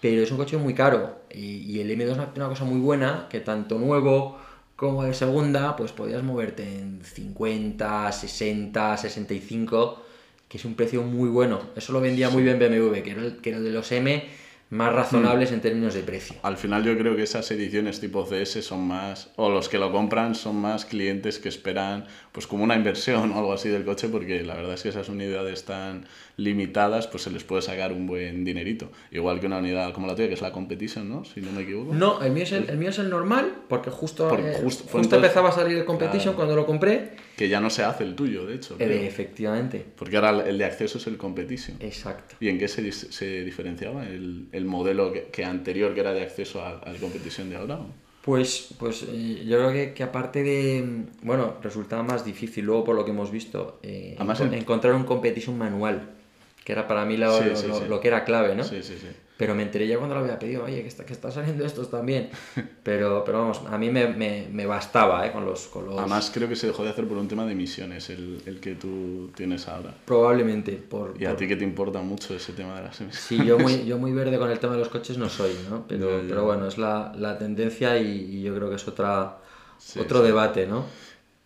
Pero 0.00 0.22
es 0.22 0.30
un 0.30 0.36
coche 0.36 0.56
muy 0.58 0.74
caro. 0.74 1.22
Y, 1.32 1.56
y 1.72 1.80
el 1.80 1.90
M2 1.90 2.10
es 2.10 2.36
una 2.36 2.48
cosa 2.48 2.64
muy 2.64 2.80
buena, 2.80 3.26
que 3.30 3.40
tanto 3.40 3.78
nuevo 3.78 4.38
como 4.76 5.04
de 5.04 5.14
segunda, 5.14 5.76
pues 5.76 5.92
podías 5.92 6.22
moverte 6.22 6.62
en 6.64 7.02
50, 7.02 8.12
60, 8.12 8.96
65 8.96 10.04
que 10.50 10.58
es 10.58 10.64
un 10.64 10.74
precio 10.74 11.02
muy 11.04 11.28
bueno. 11.28 11.60
Eso 11.76 11.92
lo 11.92 12.00
vendía 12.00 12.28
muy 12.28 12.42
bien 12.42 12.58
BMW, 12.58 13.02
que 13.02 13.10
era 13.12 13.22
el, 13.22 13.36
que 13.36 13.50
era 13.50 13.60
de 13.60 13.70
los 13.70 13.90
M 13.92 14.24
más 14.70 14.92
razonables 14.92 15.50
hmm. 15.50 15.54
en 15.54 15.60
términos 15.60 15.94
de 15.94 16.02
precio. 16.02 16.36
Al 16.42 16.56
final 16.56 16.82
yo 16.82 16.98
creo 16.98 17.14
que 17.14 17.22
esas 17.22 17.48
ediciones 17.52 18.00
tipo 18.00 18.24
CS 18.24 18.64
son 18.64 18.86
más, 18.86 19.30
o 19.36 19.48
los 19.48 19.68
que 19.68 19.78
lo 19.78 19.92
compran 19.92 20.34
son 20.34 20.56
más 20.56 20.84
clientes 20.84 21.38
que 21.38 21.48
esperan 21.48 22.04
pues 22.32 22.48
como 22.48 22.64
una 22.64 22.74
inversión 22.74 23.30
o 23.30 23.38
algo 23.38 23.52
así 23.52 23.68
del 23.68 23.84
coche, 23.84 24.08
porque 24.08 24.42
la 24.42 24.54
verdad 24.54 24.74
es 24.74 24.82
que 24.82 24.88
esas 24.88 25.08
unidades 25.08 25.64
tan 25.64 26.06
limitadas 26.40 27.06
pues 27.06 27.22
se 27.24 27.30
les 27.30 27.44
puede 27.44 27.62
sacar 27.62 27.92
un 27.92 28.06
buen 28.06 28.44
dinerito. 28.44 28.90
Igual 29.10 29.40
que 29.40 29.46
una 29.46 29.58
unidad 29.58 29.92
como 29.92 30.06
la 30.06 30.14
tuya, 30.14 30.28
que 30.28 30.34
es 30.34 30.42
la 30.42 30.52
Competition, 30.52 31.08
¿no? 31.08 31.24
Si 31.24 31.40
no 31.40 31.52
me 31.52 31.62
equivoco. 31.62 31.94
No, 31.94 32.22
el 32.22 32.32
mío 32.32 32.44
es 32.44 32.52
el, 32.52 32.76
mío 32.76 32.88
es 32.88 32.98
el 32.98 33.10
normal, 33.10 33.52
porque 33.68 33.90
justo, 33.90 34.34
eh, 34.36 34.58
justo, 34.62 34.98
empezaba 34.98 35.50
a 35.50 35.52
salir 35.52 35.76
el 35.76 35.84
Competition 35.84 36.34
cuando 36.34 36.56
lo 36.56 36.66
compré. 36.66 37.10
Que 37.36 37.48
ya 37.48 37.60
no 37.60 37.70
se 37.70 37.84
hace 37.84 38.04
el 38.04 38.14
tuyo, 38.14 38.46
de 38.46 38.56
hecho. 38.56 38.76
Eh, 38.78 39.06
efectivamente. 39.06 39.84
Porque 39.96 40.16
ahora 40.16 40.46
el 40.46 40.58
de 40.58 40.64
acceso 40.64 40.98
es 40.98 41.06
el 41.06 41.16
Competition. 41.16 41.76
Exacto. 41.80 42.36
¿Y 42.40 42.48
en 42.48 42.58
qué 42.58 42.68
se, 42.68 42.90
se 42.92 43.44
diferenciaba 43.44 44.06
el, 44.06 44.48
el 44.52 44.64
modelo 44.64 45.12
que, 45.30 45.44
anterior 45.44 45.94
que 45.94 46.00
era 46.00 46.12
de 46.12 46.22
acceso 46.22 46.64
al, 46.64 46.80
al 46.84 46.96
competición 46.96 47.50
de 47.50 47.56
ahora? 47.56 47.80
Pues, 48.22 48.74
pues 48.78 49.06
eh, 49.08 49.44
yo 49.46 49.56
creo 49.56 49.72
que, 49.72 49.94
que, 49.94 50.02
aparte 50.02 50.42
de. 50.42 51.04
Bueno, 51.22 51.54
resultaba 51.62 52.02
más 52.02 52.24
difícil 52.24 52.66
luego 52.66 52.84
por 52.84 52.96
lo 52.96 53.04
que 53.04 53.12
hemos 53.12 53.30
visto. 53.30 53.78
Eh, 53.82 54.16
encontrar 54.52 54.94
un 54.94 55.04
competition 55.04 55.56
manual. 55.56 56.19
Que 56.64 56.72
era 56.72 56.86
para 56.88 57.04
mí 57.04 57.16
lo, 57.16 57.36
Sí, 57.38 57.44
lo- 57.44 57.56
sí, 57.56 57.66
lo- 57.68 57.86
lo 57.86 58.00
que 58.00 58.08
era 58.08 58.24
clave, 58.24 58.54
¿no? 58.54 58.64
Sí, 58.64 58.82
sí, 58.82 58.96
sí. 59.00 59.08
Pero 59.36 59.54
me 59.54 59.62
enteré 59.62 59.86
ya 59.88 59.96
cuando 59.96 60.14
lo 60.14 60.20
había 60.20 60.38
pedido, 60.38 60.64
oye, 60.64 60.82
que 60.82 60.88
está, 60.88 61.06
que 61.06 61.14
está 61.14 61.30
saliendo 61.30 61.64
estos 61.64 61.90
también. 61.90 62.28
Pero, 62.82 63.24
pero 63.24 63.38
vamos, 63.40 63.62
a 63.70 63.78
mí 63.78 63.88
me, 63.90 64.06
me, 64.08 64.48
me 64.52 64.66
bastaba, 64.66 65.26
¿eh? 65.26 65.32
Con 65.32 65.44
los, 65.46 65.66
con 65.68 65.86
los... 65.86 65.98
Además, 65.98 66.30
creo 66.34 66.48
que 66.48 66.56
se 66.56 66.66
dejó 66.66 66.82
de 66.84 66.90
hacer 66.90 67.06
por 67.06 67.16
un 67.16 67.26
tema 67.28 67.46
de 67.46 67.52
emisiones, 67.52 68.10
el, 68.10 68.42
el 68.46 68.60
que 68.60 68.74
tú 68.74 69.30
tienes 69.34 69.66
ahora. 69.68 69.94
Probablemente, 70.04 70.72
por... 70.72 71.14
Y 71.18 71.24
a 71.24 71.30
por- 71.30 71.38
ti 71.38 71.48
que 71.48 71.56
te 71.56 71.64
importa 71.64 72.00
mucho 72.02 72.34
ese 72.34 72.52
tema 72.52 72.76
de 72.76 72.82
las 72.82 73.00
emisiones. 73.00 73.16
Sí, 73.26 73.44
yo 73.46 73.58
muy, 73.58 73.84
yo 73.86 73.96
muy 73.98 74.12
verde 74.12 74.38
con 74.38 74.50
el 74.50 74.58
tema 74.58 74.74
de 74.74 74.80
los 74.80 74.88
coches 74.90 75.16
no 75.18 75.28
soy, 75.30 75.52
¿no? 75.70 75.86
Pero, 75.88 76.20
pero 76.28 76.44
bueno, 76.44 76.66
es 76.68 76.76
la, 76.78 77.12
la 77.16 77.38
tendencia 77.38 77.96
y, 77.98 78.08
y 78.36 78.42
yo 78.42 78.54
creo 78.54 78.68
que 78.68 78.76
es 78.76 78.88
otra, 78.88 79.38
Sí, 79.78 80.00
otro 80.00 80.22
debate, 80.22 80.66
¿no? 80.66 80.84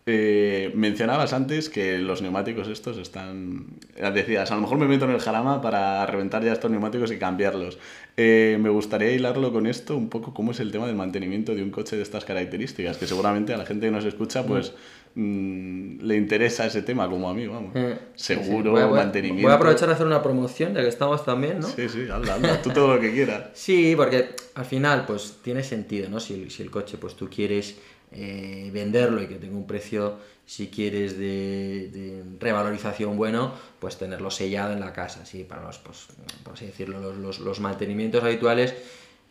Eh, 0.07 0.71
mencionabas 0.75 1.33
antes 1.33 1.67
que 1.67 1.97
los 1.97 2.21
neumáticos 2.21 2.67
estos 2.67 2.97
están... 2.99 3.65
Decías, 4.13 4.51
a 4.51 4.55
lo 4.55 4.61
mejor 4.61 4.77
me 4.77 4.87
meto 4.87 5.05
en 5.05 5.11
el 5.11 5.19
jarama 5.19 5.61
para 5.61 6.05
reventar 6.05 6.43
ya 6.43 6.53
estos 6.53 6.69
neumáticos 6.69 7.11
y 7.11 7.17
cambiarlos. 7.17 7.79
Eh, 8.15 8.57
me 8.61 8.69
gustaría 8.69 9.11
hilarlo 9.11 9.51
con 9.51 9.65
esto 9.65 9.97
un 9.97 10.09
poco 10.09 10.31
cómo 10.33 10.51
es 10.51 10.59
el 10.59 10.71
tema 10.71 10.85
del 10.85 10.95
mantenimiento 10.95 11.55
de 11.55 11.63
un 11.63 11.71
coche 11.71 11.95
de 11.95 12.03
estas 12.03 12.23
características, 12.23 12.97
que 12.97 13.07
seguramente 13.07 13.53
a 13.53 13.57
la 13.57 13.65
gente 13.65 13.87
que 13.87 13.91
nos 13.91 14.05
escucha 14.05 14.45
pues 14.45 14.73
mm, 15.15 16.01
le 16.01 16.15
interesa 16.17 16.67
ese 16.67 16.83
tema 16.83 17.09
como 17.09 17.27
a 17.27 17.33
mí, 17.33 17.47
vamos. 17.47 17.71
Eh, 17.73 17.97
Seguro, 18.13 18.71
Voy 18.73 18.81
a- 18.81 18.85
voy 18.85 18.99
a- 18.99 19.03
mantenimiento... 19.03 19.41
Voy 19.47 19.51
a 19.53 19.55
aprovechar 19.55 19.87
de 19.87 19.95
hacer 19.95 20.05
una 20.05 20.21
promoción, 20.21 20.75
ya 20.75 20.81
que 20.81 20.87
estamos 20.87 21.25
también, 21.25 21.59
¿no? 21.61 21.67
Sí, 21.67 21.89
sí, 21.89 22.03
hazla, 22.11 22.35
hazla, 22.35 22.61
tú 22.61 22.69
todo 22.69 22.93
lo 22.93 23.01
que 23.01 23.11
quieras. 23.11 23.45
Sí, 23.55 23.95
porque 23.97 24.35
al 24.53 24.65
final, 24.65 25.05
pues 25.07 25.37
tiene 25.41 25.63
sentido, 25.63 26.09
¿no? 26.11 26.19
Si 26.19 26.51
si 26.51 26.61
el 26.61 26.69
coche, 26.69 26.97
pues 26.99 27.15
tú 27.15 27.27
quieres 27.27 27.75
eh, 28.11 28.69
venderlo 28.73 29.21
y 29.21 29.27
que 29.27 29.35
tenga 29.35 29.55
un 29.57 29.67
precio, 29.67 30.17
si 30.45 30.67
quieres 30.67 31.17
de, 31.17 32.23
revalorización 32.39 33.17
bueno, 33.17 33.53
pues 33.79 33.97
tenerlo 33.97 34.31
sellado 34.31 34.73
en 34.73 34.79
la 34.79 34.93
casa, 34.93 35.25
sí, 35.25 35.43
para 35.43 35.63
los, 35.63 35.79
pues, 35.79 36.07
por 36.43 36.53
así 36.53 36.65
decirlo, 36.65 37.13
los, 37.13 37.39
los- 37.39 37.59
mantenimientos 37.59 38.23
habituales, 38.23 38.73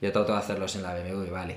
yo 0.00 0.12
trato 0.12 0.32
de 0.32 0.38
hacerlos 0.38 0.74
en 0.76 0.82
la 0.82 0.94
BMW, 0.94 1.30
vale. 1.30 1.56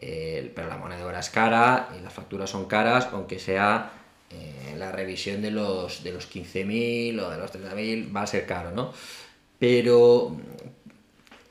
Eh, 0.00 0.52
pero 0.54 0.68
la 0.68 0.76
moneda 0.76 1.18
es 1.18 1.30
cara 1.30 1.88
y 1.98 2.02
las 2.02 2.12
facturas 2.12 2.50
son 2.50 2.66
caras, 2.66 3.08
aunque 3.12 3.38
sea 3.40 3.90
eh, 4.30 4.74
la 4.76 4.92
revisión 4.92 5.42
de 5.42 5.50
los, 5.50 6.04
de 6.04 6.12
los 6.12 6.26
15.000 6.26 7.18
o 7.18 7.30
de 7.30 7.38
los 7.38 7.50
30.000 7.50 8.14
va 8.14 8.22
a 8.22 8.26
ser 8.26 8.46
caro, 8.46 8.70
¿no? 8.70 8.92
Pero 9.58 10.36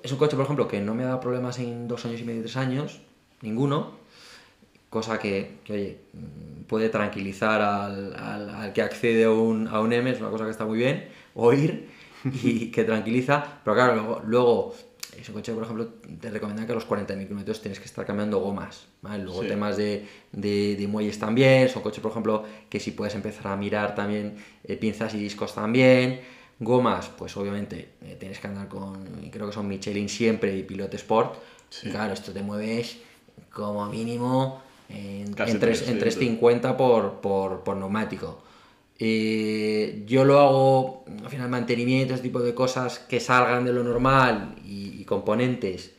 es 0.03 0.11
un 0.11 0.17
coche, 0.17 0.35
por 0.35 0.45
ejemplo, 0.45 0.67
que 0.67 0.79
no 0.79 0.93
me 0.93 1.03
ha 1.03 1.07
dado 1.07 1.19
problemas 1.19 1.59
en 1.59 1.87
dos 1.87 2.05
años 2.05 2.21
y 2.21 2.23
medio, 2.23 2.41
tres 2.41 2.57
años, 2.57 3.01
ninguno, 3.41 3.97
cosa 4.89 5.19
que, 5.19 5.57
que, 5.63 5.73
oye, 5.73 5.97
mm, 6.13 6.63
puede 6.63 6.89
tranquilizar 6.89 7.61
al, 7.61 8.15
al- 8.15 8.49
al 8.49 8.73
que 8.73 8.81
accede 8.81 9.25
a 9.25 9.31
un, 9.31 9.67
a 9.67 9.79
un 9.81 9.93
M, 9.93 10.09
es 10.09 10.19
una 10.19 10.29
cosa 10.29 10.45
que 10.45 10.51
está 10.51 10.65
muy 10.65 10.77
bien, 10.77 11.07
oír 11.35 11.89
y 12.43 12.67
que 12.71 12.83
tranquiliza, 12.83 13.59
pero 13.63 13.75
claro, 13.75 13.95
luego, 13.95 14.21
luego 14.25 14.75
es 15.19 15.27
un 15.29 15.35
coche, 15.35 15.51
por 15.53 15.63
ejemplo, 15.63 15.87
te 16.21 16.29
recomiendan 16.29 16.65
que 16.67 16.71
a 16.73 16.75
los 16.75 16.85
40.000 16.85 17.25
kilómetros 17.27 17.59
tienes 17.61 17.79
que 17.79 17.85
estar 17.85 18.05
cambiando 18.05 18.39
gomas, 18.39 18.85
¿vale? 19.01 19.23
Luego 19.23 19.41
Sí. 19.41 19.47
temas 19.47 19.75
de, 19.77 20.05
de, 20.31 20.75
de 20.75 20.87
muelles 20.87 21.17
también, 21.17 21.69
son 21.69 21.81
coches, 21.81 22.01
por 22.01 22.11
ejemplo, 22.11 22.43
que 22.69 22.79
si 22.79 22.91
puedes 22.91 23.15
empezar 23.15 23.47
a 23.47 23.55
mirar 23.55 23.95
también 23.95 24.35
eh, 24.63 24.77
pinzas 24.77 25.13
y 25.15 25.19
discos 25.19 25.53
también, 25.55 26.21
Gomas, 26.59 27.09
pues 27.09 27.37
obviamente 27.37 27.89
eh, 28.01 28.15
tienes 28.19 28.39
que 28.39 28.47
andar 28.47 28.67
con, 28.67 29.05
creo 29.31 29.45
que 29.47 29.53
son 29.53 29.67
Michelin 29.67 30.09
siempre 30.09 30.55
y 30.57 30.63
Pilot 30.63 30.91
Sport. 30.95 31.35
Sí. 31.69 31.87
Y 31.87 31.91
claro, 31.91 32.13
esto 32.13 32.31
te 32.31 32.41
mueves 32.41 32.97
como 33.53 33.85
mínimo 33.87 34.63
en, 34.89 35.27
en, 35.27 35.33
tres- 35.35 35.51
en 35.51 35.59
300. 35.59 35.99
350 35.99 36.77
por, 36.77 37.21
por, 37.21 37.63
por 37.63 37.77
neumático. 37.77 38.41
Eh, 38.99 40.03
yo 40.07 40.25
lo 40.25 40.39
hago, 40.39 41.05
al 41.23 41.29
final, 41.29 41.49
mantenimiento, 41.49 42.13
ese 42.15 42.23
tipo 42.23 42.39
de 42.39 42.53
cosas 42.55 42.99
que 42.99 43.19
salgan 43.19 43.63
de 43.65 43.71
lo 43.73 43.83
normal 43.83 44.55
y, 44.65 44.99
y 44.99 45.05
componentes 45.05 45.91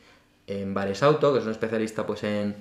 en 0.47 0.73
Bares 0.73 1.01
Auto, 1.03 1.31
que 1.31 1.39
es 1.39 1.45
un 1.45 1.51
especialista 1.51 2.05
pues 2.05 2.23
en, 2.23 2.55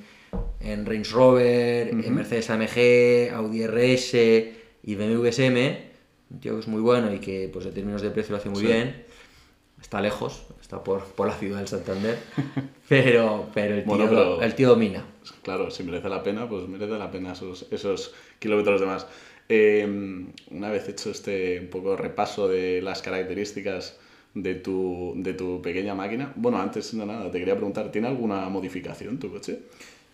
en 0.61 0.87
Range 0.87 1.11
Rover, 1.11 1.89
en 1.89 2.15
Mercedes 2.15 2.51
AMG, 2.51 3.35
Audi 3.35 3.67
RS 3.67 4.15
y 4.85 4.95
BMW 4.95 5.27
SM, 5.27 5.89
un 6.31 6.41
tío 6.41 6.55
que 6.55 6.61
es 6.61 6.69
muy 6.69 6.83
bueno 6.83 7.13
y 7.13 7.19
que 7.19 7.51
pues 7.53 7.67
en 7.67 7.73
términos 7.75 8.03
de 8.03 8.11
precio 8.11 8.33
lo 8.33 8.39
hace 8.39 8.51
muy 8.51 8.61
Sí. 8.61 8.67
bien. 8.67 9.05
Está 9.81 10.01
lejos, 10.01 10.43
está 10.61 10.83
por, 10.83 11.05
por 11.05 11.29
la 11.29 11.35
ciudad 11.35 11.59
del 11.59 11.69
Santander, 11.69 12.19
pero, 12.89 13.47
pero, 13.55 13.75
el, 13.77 13.85
tío, 13.85 13.89
Bueno, 13.95 14.09
pero- 14.09 14.43
el 14.43 14.55
tío 14.55 14.69
domina. 14.69 15.05
Claro, 15.43 15.71
si 15.71 15.83
merece 15.83 16.09
la 16.09 16.23
pena, 16.23 16.49
pues 16.49 16.67
merece 16.69 16.99
la 16.99 17.11
pena 17.11 17.33
esos, 17.33 17.67
esos 17.71 18.13
kilómetros 18.39 18.81
de 18.81 18.87
más. 18.87 19.07
Eh, 19.49 20.27
una 20.51 20.71
vez 20.71 20.89
hecho 20.89 21.11
este 21.11 21.61
un 21.61 21.69
poco 21.69 21.97
repaso 21.97 22.49
de 22.49 22.83
las 22.83 23.01
características 23.01 23.99
de 24.35 24.55
tu, 24.57 25.15
de 25.17 25.33
tu 25.33 25.63
pequeña 25.63 25.95
máquina, 25.95 26.33
bueno, 26.37 26.59
antes 26.61 26.97
de 26.97 27.07
nada, 27.07 27.31
te 27.31 27.39
quería 27.39 27.55
preguntar, 27.55 27.91
¿tiene 27.91 28.09
alguna 28.09 28.49
modificación 28.51 29.19
tu 29.19 29.31
coche? 29.31 29.61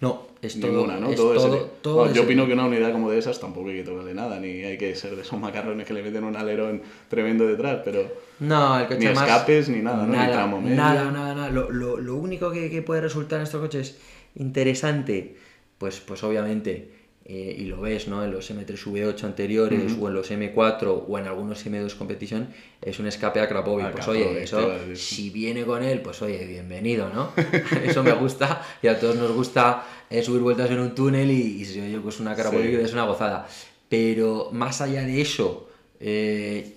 No, 0.04 0.26
es 0.42 0.60
todo. 0.60 0.70
Ninguna, 0.72 0.96
¿no? 1.00 1.10
es 1.10 1.16
todo, 1.16 1.34
todo- 1.34 1.70
todo 1.82 1.96
Bueno, 1.96 2.14
yo 2.14 2.22
opino 2.22 2.46
que 2.46 2.52
una 2.52 2.66
unidad 2.66 2.92
como 2.92 3.10
de 3.10 3.18
esas 3.18 3.40
tampoco 3.40 3.68
hay 3.70 3.76
que 3.76 3.82
tocarle 3.84 4.14
nada, 4.14 4.38
ni 4.38 4.62
hay 4.62 4.76
que 4.78 4.94
ser 4.94 5.16
de 5.16 5.22
esos 5.22 5.38
macarrones 5.40 5.86
que 5.86 5.94
le 5.94 6.02
meten 6.02 6.24
un 6.24 6.36
alerón 6.36 6.82
tremendo 7.08 7.46
detrás, 7.46 7.80
pero 7.84 8.02
No, 8.40 8.78
el 8.80 8.86
coche 8.86 8.98
ni 9.00 9.06
más- 9.14 9.28
escapes 9.28 9.68
ni 9.70 9.78
nada, 9.80 10.02
¿no? 10.04 10.12
Ni 10.12 10.18
Nada, 10.18 10.32
tramo 10.32 10.60
medio. 10.60 10.76
nada, 10.76 11.10
nada, 11.10 11.34
nada. 11.34 11.50
Lo, 11.50 11.70
lo- 11.70 11.98
lo 11.98 12.14
único 12.16 12.50
que, 12.52 12.70
que 12.70 12.82
puede 12.82 13.00
resultar 13.00 13.38
en 13.38 13.44
estos 13.44 13.60
coches 13.60 13.96
interesante, 14.36 15.36
pues, 15.78 16.00
pues 16.00 16.22
obviamente, 16.22 16.90
eh, 17.26 17.56
y 17.58 17.64
lo 17.64 17.80
ves, 17.80 18.06
¿no? 18.08 18.22
En 18.22 18.30
los 18.32 18.50
M3V8 18.50 19.24
anteriores, 19.24 19.92
o 19.98 20.08
en 20.08 20.14
los 20.14 20.30
M4, 20.30 21.04
o 21.08 21.18
en 21.18 21.26
algunos 21.26 21.64
M2 21.66 21.94
Competition, 21.96 22.48
es 22.82 22.98
un 22.98 23.06
escape 23.06 23.40
a 23.40 23.48
Krapovic. 23.48 23.90
Pues 23.92 24.04
Krapovic, 24.04 24.26
oye, 24.28 24.42
eso, 24.42 24.72
si 24.94 25.30
viene 25.30 25.64
con 25.64 25.82
él, 25.82 26.00
pues 26.02 26.20
oye, 26.22 26.44
bienvenido, 26.46 27.08
¿no? 27.14 27.30
eso 27.84 28.02
me 28.02 28.12
gusta, 28.12 28.62
y 28.82 28.88
a 28.88 29.00
todos 29.00 29.16
nos 29.16 29.32
gusta 29.32 29.86
eh, 30.10 30.22
subir 30.22 30.42
vueltas 30.42 30.70
en 30.70 30.80
un 30.80 30.94
túnel 30.94 31.30
y, 31.30 31.62
y 31.62 31.64
si 31.64 31.80
oye, 31.80 31.98
pues 31.98 32.20
una 32.20 32.34
Krapovic 32.34 32.70
Sí. 32.70 32.84
es 32.84 32.92
una 32.92 33.04
gozada. 33.04 33.48
Pero 33.88 34.50
más 34.52 34.80
allá 34.80 35.02
de 35.02 35.20
eso, 35.20 35.68
eh, 36.00 36.72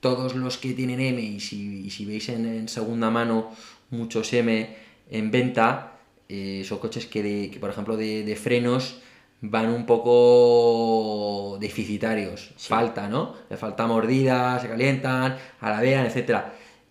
todos 0.00 0.34
los 0.34 0.58
que 0.58 0.72
tienen 0.72 1.00
M, 1.00 1.20
y 1.20 1.38
si, 1.40 1.84
y 1.86 1.90
si 1.90 2.04
veis 2.06 2.28
en, 2.30 2.46
en 2.46 2.68
segunda 2.68 3.10
mano 3.10 3.54
muchos 3.90 4.32
M 4.32 4.74
en 5.10 5.30
venta, 5.30 5.98
son 6.64 6.78
coches 6.78 7.04
que, 7.06 7.22
de- 7.22 7.50
que, 7.50 7.60
por 7.60 7.68
ejemplo, 7.68 7.96
de, 7.98 8.24
de 8.24 8.36
frenos 8.36 9.00
van 9.42 9.68
un 9.70 9.84
poco 9.86 11.58
deficitarios. 11.60 12.50
Falta, 12.56 13.08
¿no? 13.08 13.34
Le 13.50 13.56
falta 13.56 13.86
mordida, 13.86 14.58
se 14.60 14.68
calientan, 14.68 15.36
alabean, 15.60 16.06
etc. 16.06 16.38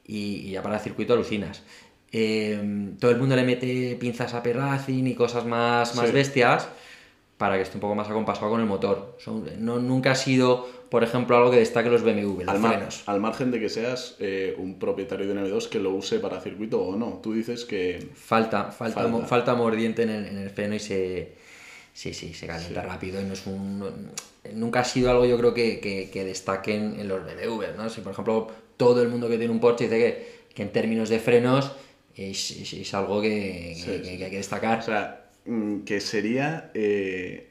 Y, 0.05 0.17
y 0.47 0.51
ya 0.51 0.61
para 0.61 0.75
el 0.75 0.81
circuito 0.81 1.13
alucinas. 1.13 1.63
Eh, 2.11 2.93
todo 2.99 3.11
el 3.11 3.17
mundo 3.17 3.35
le 3.35 3.43
mete 3.43 3.95
pinzas 3.99 4.33
a 4.33 4.43
Perracin 4.43 5.07
y 5.07 5.15
cosas 5.15 5.45
más, 5.45 5.95
más 5.95 6.07
Sí. 6.07 6.11
bestias 6.13 6.67
para 7.37 7.55
que 7.55 7.61
esté 7.63 7.77
un 7.77 7.81
poco 7.81 7.95
más 7.95 8.09
acompasado 8.09 8.51
con 8.51 8.59
el 8.59 8.67
motor. 8.67 9.15
Son- 9.19 9.45
no, 9.59 9.79
nunca 9.79 10.11
ha 10.11 10.15
sido, 10.15 10.67
por 10.89 11.03
ejemplo, 11.03 11.37
algo 11.37 11.49
que 11.51 11.57
destaque 11.57 11.89
los 11.89 12.03
BMW, 12.03 12.41
los 12.43 12.49
Al, 12.53 12.59
mar- 12.59 12.87
al 13.07 13.19
margen 13.21 13.49
de 13.49 13.59
que 13.61 13.69
seas 13.69 14.15
eh, 14.19 14.53
un 14.59 14.77
propietario 14.77 15.25
de 15.25 15.31
un 15.31 15.39
M2 15.39 15.67
que 15.69 15.79
lo 15.79 15.91
use 15.91 16.19
para 16.19 16.39
circuito 16.41 16.81
o 16.83 16.95
no, 16.97 17.19
tú 17.23 17.33
dices 17.33 17.63
que 17.65 18.09
Falta, 18.13 18.65
falta, 18.71 18.95
Falta. 19.01 19.07
mo- 19.09 19.21
falta 19.25 19.55
mordiente 19.55 20.03
en 20.03 20.09
el, 20.09 20.25
en 20.27 20.37
el 20.37 20.49
freno 20.51 20.75
y 20.75 20.79
se. 20.79 21.40
Sí, 21.93 22.13
sí, 22.13 22.33
se 22.33 22.47
calienta 22.47 22.81
Sí. 22.81 22.87
rápido 22.87 23.21
y 23.21 23.25
no 23.25 23.33
es 23.33 23.45
un. 23.47 24.09
nunca 24.53 24.79
ha 24.79 24.83
sido 24.85 25.11
algo, 25.11 25.25
yo 25.25 25.37
creo, 25.37 25.53
que, 25.53 25.79
que, 25.79 26.09
que 26.11 26.23
destaquen 26.23 26.99
en 26.99 27.07
los 27.07 27.23
BMW, 27.25 27.75
¿no? 27.77 27.89
Si, 27.89 28.01
por 28.01 28.13
ejemplo, 28.13 28.47
todo 28.77 29.01
el 29.01 29.09
mundo 29.09 29.27
que 29.29 29.37
tiene 29.37 29.51
un 29.53 29.59
Porsche 29.59 29.83
dice 29.85 29.97
que, 29.97 30.53
que 30.55 30.63
en 30.63 30.71
términos 30.71 31.09
de 31.09 31.19
frenos 31.19 31.71
es, 32.15 32.51
es- 32.51 32.73
es 32.73 32.93
algo 32.93 33.21
que, 33.21 33.73
Sí, 33.75 33.85
que- 33.85 34.03
sí, 34.03 34.23
hay 34.23 34.29
que 34.31 34.37
destacar. 34.37 34.79
O 34.79 34.81
sea, 34.83 35.29
mm, 35.45 35.79
que 35.81 35.99
sería, 36.01 36.71
eh, 36.73 37.47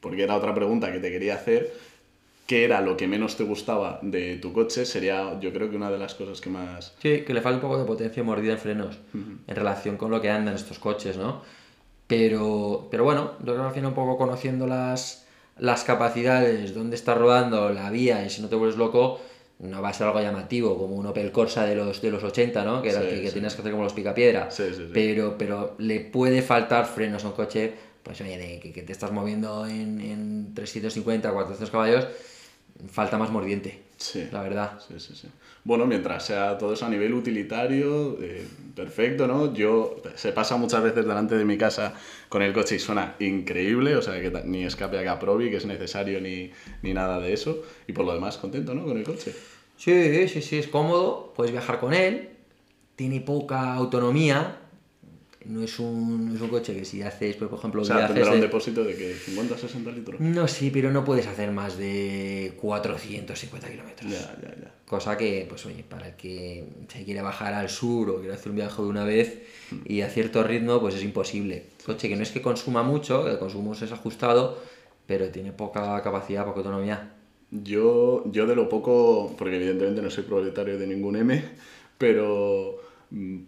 porque 0.00 0.22
era 0.22 0.36
otra 0.36 0.54
pregunta 0.54 0.92
que 0.92 1.00
te 1.00 1.10
quería 1.10 1.34
hacer, 1.34 1.72
¿qué 2.46 2.64
era 2.64 2.80
lo 2.80 2.96
que 2.96 3.06
menos 3.08 3.36
te 3.36 3.44
gustaba 3.44 3.98
de 4.02 4.36
tu 4.36 4.52
coche? 4.52 4.84
Sería, 4.86 5.38
yo 5.40 5.52
creo 5.52 5.68
que 5.70 5.76
una 5.76 5.90
de 5.90 5.98
las 5.98 6.14
cosas 6.14 6.40
que 6.40 6.50
más... 6.50 6.94
Sí, 7.02 7.22
que 7.22 7.34
le 7.34 7.40
falta 7.40 7.56
un 7.56 7.62
poco 7.62 7.78
de 7.78 7.84
potencia 7.84 8.22
mordida 8.22 8.52
en 8.52 8.58
frenos 8.58 8.98
en 9.14 9.56
relación 9.56 9.96
con 9.96 10.10
lo 10.10 10.20
que 10.20 10.30
andan 10.30 10.54
estos 10.54 10.78
coches, 10.78 11.16
¿no? 11.16 11.42
Pero, 12.10 12.88
pero 12.90 13.04
bueno, 13.04 13.32
yo 13.38 13.52
creo 13.52 13.56
que 13.60 13.62
al 13.68 13.72
final 13.72 13.88
un 13.90 13.94
poco 13.94 14.18
conociendo 14.18 14.66
las, 14.66 15.24
las 15.58 15.84
capacidades, 15.84 16.74
dónde 16.74 16.96
está 16.96 17.14
rodando 17.14 17.70
la 17.70 17.88
vía 17.90 18.26
y 18.26 18.30
si 18.30 18.42
no 18.42 18.48
te 18.48 18.56
vuelves 18.56 18.76
loco, 18.76 19.20
no 19.60 19.80
va 19.80 19.90
a 19.90 19.92
ser 19.92 20.08
algo 20.08 20.20
llamativo, 20.20 20.76
como 20.76 20.96
un 20.96 21.06
Opel 21.06 21.30
Corsa 21.30 21.64
de 21.64 21.76
los, 21.76 22.02
de 22.02 22.10
los 22.10 22.24
80, 22.24 22.64
¿no? 22.64 22.82
Que, 22.82 22.90
era 22.90 23.00
Sí, 23.00 23.06
el 23.06 23.14
que, 23.14 23.20
que 23.22 23.28
sí. 23.28 23.34
tenías 23.34 23.54
que 23.54 23.60
hacer 23.60 23.70
como 23.72 23.84
los 23.84 23.92
picapiedra. 23.92 24.50
Sí. 24.50 24.64
Pero, 24.92 25.36
pero 25.38 25.76
le 25.78 26.00
puede 26.00 26.42
faltar 26.42 26.84
frenos 26.86 27.24
a 27.24 27.28
un 27.28 27.34
coche, 27.34 27.72
pues 28.02 28.20
oye, 28.22 28.36
de 28.36 28.58
que, 28.58 28.72
que 28.72 28.82
te 28.82 28.90
estás 28.92 29.12
moviendo 29.12 29.66
en, 29.66 30.00
en 30.00 30.52
350, 30.54 31.30
400 31.30 31.70
caballos, 31.70 32.08
falta 32.90 33.18
más 33.18 33.30
mordiente, 33.30 33.82
Sí. 33.98 34.26
la 34.32 34.42
verdad. 34.42 34.80
Sí, 34.88 34.94
sí, 34.98 35.14
sí. 35.14 35.28
Bueno, 35.62 35.84
mientras 35.86 36.24
sea 36.24 36.56
todo 36.56 36.72
eso 36.72 36.86
a 36.86 36.88
nivel 36.88 37.12
utilitario, 37.12 38.16
eh, 38.20 38.48
perfecto, 38.80 39.26
¿no? 39.26 39.52
Yo, 39.52 40.00
se 40.14 40.32
pasa 40.32 40.56
muchas 40.56 40.82
veces 40.82 41.04
delante 41.04 41.36
de 41.36 41.44
mi 41.44 41.58
casa 41.58 41.92
con 42.30 42.40
el 42.40 42.54
coche 42.54 42.76
y 42.76 42.78
suena 42.78 43.14
increíble, 43.18 43.94
o 43.94 44.00
sea, 44.00 44.18
que 44.22 44.30
ni 44.44 44.64
escape 44.64 44.98
a 44.98 45.04
Caprovi, 45.04 45.50
que 45.50 45.58
es 45.58 45.66
necesario, 45.66 46.18
ni, 46.20 46.50
ni 46.82 46.94
nada 46.94 47.20
de 47.20 47.34
eso. 47.34 47.62
Y 47.86 47.92
por 47.92 48.06
lo 48.06 48.14
demás, 48.14 48.38
contento, 48.38 48.74
¿no? 48.74 48.86
Con 48.86 48.96
el 48.96 49.04
coche. 49.04 49.34
Sí, 49.76 50.28
sí, 50.28 50.40
sí, 50.40 50.58
es 50.58 50.68
cómodo, 50.68 51.34
puedes 51.36 51.52
viajar 51.52 51.78
con 51.78 51.92
él, 51.92 52.30
tiene 52.96 53.20
poca 53.20 53.74
autonomía, 53.74 54.56
no 55.46 55.62
es 55.62 55.78
un, 55.78 56.28
no 56.28 56.34
es 56.34 56.40
un 56.40 56.48
coche 56.48 56.74
que 56.74 56.84
si 56.84 57.02
haces, 57.02 57.36
pues, 57.36 57.48
por 57.48 57.58
ejemplo, 57.58 57.82
O 57.82 57.84
sea, 57.84 57.96
viajes 57.96 58.14
tendrá 58.14 58.32
un 58.32 58.40
de- 58.40 58.46
depósito 58.46 58.84
de 58.84 58.94
que 58.96 59.14
50 59.14 59.56
60 59.56 59.90
litros. 59.90 60.20
No, 60.20 60.46
sí, 60.46 60.70
pero 60.70 60.90
no 60.92 61.04
puedes 61.04 61.26
hacer 61.26 61.50
más 61.50 61.76
de 61.78 62.52
450 62.60 63.70
kilómetros. 63.70 64.10
Ya, 64.12 64.18
ya, 64.42 64.48
ya. 64.54 64.74
Cosa 64.86 65.16
que, 65.16 65.46
pues 65.48 65.64
oye, 65.66 65.84
para 65.88 66.08
el 66.08 66.14
que 66.16 66.64
se 66.88 67.04
quiere 67.04 67.22
bajar 67.22 67.54
al 67.54 67.70
sur 67.70 68.10
o 68.10 68.18
quiere 68.18 68.34
hacer 68.34 68.50
un 68.50 68.56
viaje 68.56 68.82
de 68.82 68.88
una 68.88 69.04
vez 69.04 69.42
y 69.86 70.00
a 70.02 70.08
cierto 70.10 70.42
ritmo, 70.42 70.80
pues 70.80 70.94
es 70.96 71.02
imposible. 71.04 71.64
Coche 71.86 72.08
que 72.08 72.16
no 72.16 72.22
es 72.22 72.30
que 72.32 72.42
consuma 72.42 72.82
mucho, 72.82 73.28
el 73.28 73.38
consumo 73.38 73.72
es 73.72 73.90
ajustado, 73.92 74.58
pero 75.06 75.28
tiene 75.28 75.52
poca 75.52 76.02
capacidad, 76.02 76.44
poca 76.44 76.58
autonomía. 76.58 77.12
Yo, 77.52 78.24
yo 78.30 78.46
de 78.46 78.54
lo 78.54 78.68
poco, 78.68 79.34
porque 79.38 79.56
evidentemente 79.56 80.02
no 80.02 80.10
soy 80.10 80.24
propietario 80.24 80.78
de 80.78 80.86
ningún 80.86 81.16
M, 81.16 81.42
pero 81.98 82.79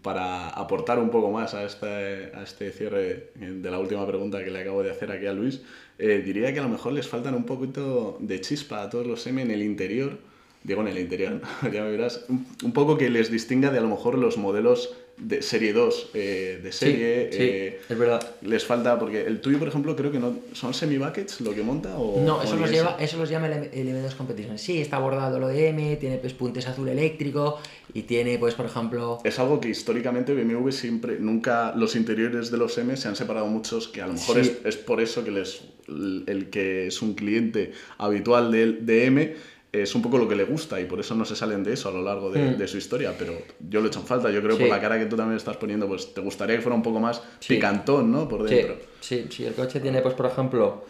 para 0.02 0.48
aportar 0.48 0.98
un 0.98 1.10
poco 1.10 1.30
más 1.30 1.54
a 1.54 1.64
este, 1.64 2.32
a 2.34 2.42
este 2.42 2.72
cierre 2.72 3.30
eh, 3.40 3.58
de 3.62 3.70
la 3.70 3.78
última 3.78 4.06
pregunta 4.06 4.42
que 4.42 4.50
le 4.50 4.60
acabo 4.60 4.82
de 4.82 4.90
hacer 4.90 5.12
aquí 5.12 5.26
a 5.26 5.32
Luis, 5.32 5.62
eh, 5.98 6.20
diría 6.24 6.52
que 6.52 6.58
a 6.58 6.62
lo 6.62 6.68
mejor 6.68 6.92
les 6.92 7.06
faltan 7.06 7.34
un 7.34 7.44
poquito 7.44 8.16
de 8.20 8.40
chispa 8.40 8.82
a 8.82 8.90
todos 8.90 9.06
los 9.06 9.24
M 9.26 9.40
en 9.40 9.52
el 9.52 9.62
interior, 9.62 10.18
digo 10.64 10.80
en 10.80 10.88
el 10.88 10.98
interior, 10.98 11.40
ya 11.72 11.84
me 11.84 11.90
verás, 11.90 12.24
un 12.28 12.72
poco 12.72 12.98
que 12.98 13.08
les 13.08 13.30
distinga 13.30 13.70
de 13.70 13.78
a 13.78 13.82
lo 13.82 13.88
mejor 13.88 14.18
los 14.18 14.36
modelos 14.36 14.96
de 15.24 15.40
serie 15.42 15.72
2, 15.72 16.10
eh, 16.14 16.60
de 16.62 16.72
serie, 16.72 17.28
sí, 17.32 17.38
eh, 17.40 17.80
es 17.88 17.98
verdad. 17.98 18.34
les 18.42 18.64
falta, 18.64 18.98
porque 18.98 19.22
el 19.24 19.40
tuyo, 19.40 19.58
por 19.58 19.68
ejemplo, 19.68 19.94
creo 19.94 20.10
que 20.10 20.18
no, 20.18 20.36
¿son 20.52 20.74
semi-buckets 20.74 21.40
lo 21.42 21.54
que 21.54 21.62
monta? 21.62 21.96
O, 21.96 22.22
No, 22.24 22.42
eso 22.42 22.56
los, 22.56 22.70
lleva, 22.70 22.96
eso 23.00 23.16
los 23.18 23.28
llama 23.30 23.46
el, 23.46 23.70
el 23.72 23.88
M2 24.04 24.16
Competition. 24.16 24.58
Sí, 24.58 24.80
está 24.80 24.98
bordado 24.98 25.38
lo 25.38 25.48
de 25.48 25.68
M, 25.68 25.96
tiene 25.96 26.18
pues, 26.18 26.32
puntes 26.32 26.66
azul 26.66 26.88
eléctrico 26.88 27.58
y 27.94 28.02
tiene, 28.02 28.38
pues, 28.38 28.54
por 28.54 28.66
ejemplo, 28.66 29.18
Es 29.24 29.38
algo 29.38 29.60
que 29.60 29.68
históricamente 29.68 30.34
BMW 30.34 30.70
siempre, 30.70 31.18
nunca, 31.20 31.72
los 31.76 31.94
interiores 31.94 32.50
de 32.50 32.58
los 32.58 32.76
M 32.78 32.96
se 32.96 33.08
han 33.08 33.16
separado 33.16 33.46
muchos, 33.46 33.88
que 33.88 34.02
a 34.02 34.06
lo 34.06 34.14
mejor 34.14 34.42
Sí. 34.42 34.50
es, 34.64 34.66
es 34.66 34.76
por 34.76 35.00
eso 35.00 35.22
que 35.24 35.30
les, 35.30 35.62
el, 35.88 36.24
el 36.26 36.50
que 36.50 36.86
es 36.88 37.00
un 37.02 37.14
cliente 37.14 37.72
habitual 37.98 38.50
de, 38.50 38.72
de 38.72 39.04
M 39.06 39.34
es 39.72 39.94
un 39.94 40.02
poco 40.02 40.18
lo 40.18 40.28
que 40.28 40.36
le 40.36 40.44
gusta 40.44 40.78
y 40.80 40.84
por 40.84 41.00
eso 41.00 41.14
no 41.14 41.24
se 41.24 41.34
salen 41.34 41.64
de 41.64 41.72
eso 41.72 41.88
a 41.88 41.92
lo 41.92 42.02
largo 42.02 42.30
de, 42.30 42.40
Mm. 42.40 42.58
de 42.58 42.68
su 42.68 42.76
historia, 42.76 43.14
pero 43.18 43.32
yo 43.70 43.80
lo 43.80 43.86
he 43.86 43.88
hecho 43.88 44.00
en 44.00 44.06
falta, 44.06 44.30
yo 44.30 44.42
creo 44.42 44.56
Sí. 44.56 44.60
por 44.64 44.68
la 44.68 44.80
cara 44.80 44.98
que 44.98 45.06
tú 45.06 45.16
también 45.16 45.38
estás 45.38 45.56
poniendo, 45.56 45.88
pues 45.88 46.12
te 46.12 46.20
gustaría 46.20 46.56
que 46.56 46.62
fuera 46.62 46.76
un 46.76 46.82
poco 46.82 47.00
más 47.00 47.22
Sí. 47.40 47.54
picantón, 47.54 48.12
¿no? 48.12 48.28
Por 48.28 48.42
dentro. 48.48 48.76
sí, 49.00 49.26
sí, 49.30 49.44
el 49.46 49.54
coche 49.54 49.80
tiene, 49.80 50.02
pues 50.02 50.14
por 50.14 50.26
ejemplo, 50.26 50.84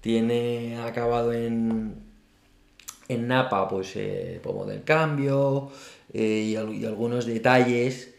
tiene 0.00 0.78
acabado 0.80 1.32
en, 1.34 1.94
en 3.08 3.28
Napa, 3.28 3.68
pues 3.68 3.92
eh, 3.96 4.40
pomo 4.42 4.64
del 4.64 4.82
cambio 4.82 5.70
eh, 6.14 6.46
y, 6.48 6.56
al- 6.56 6.72
y 6.74 6.86
algunos 6.86 7.26
detalles, 7.26 8.14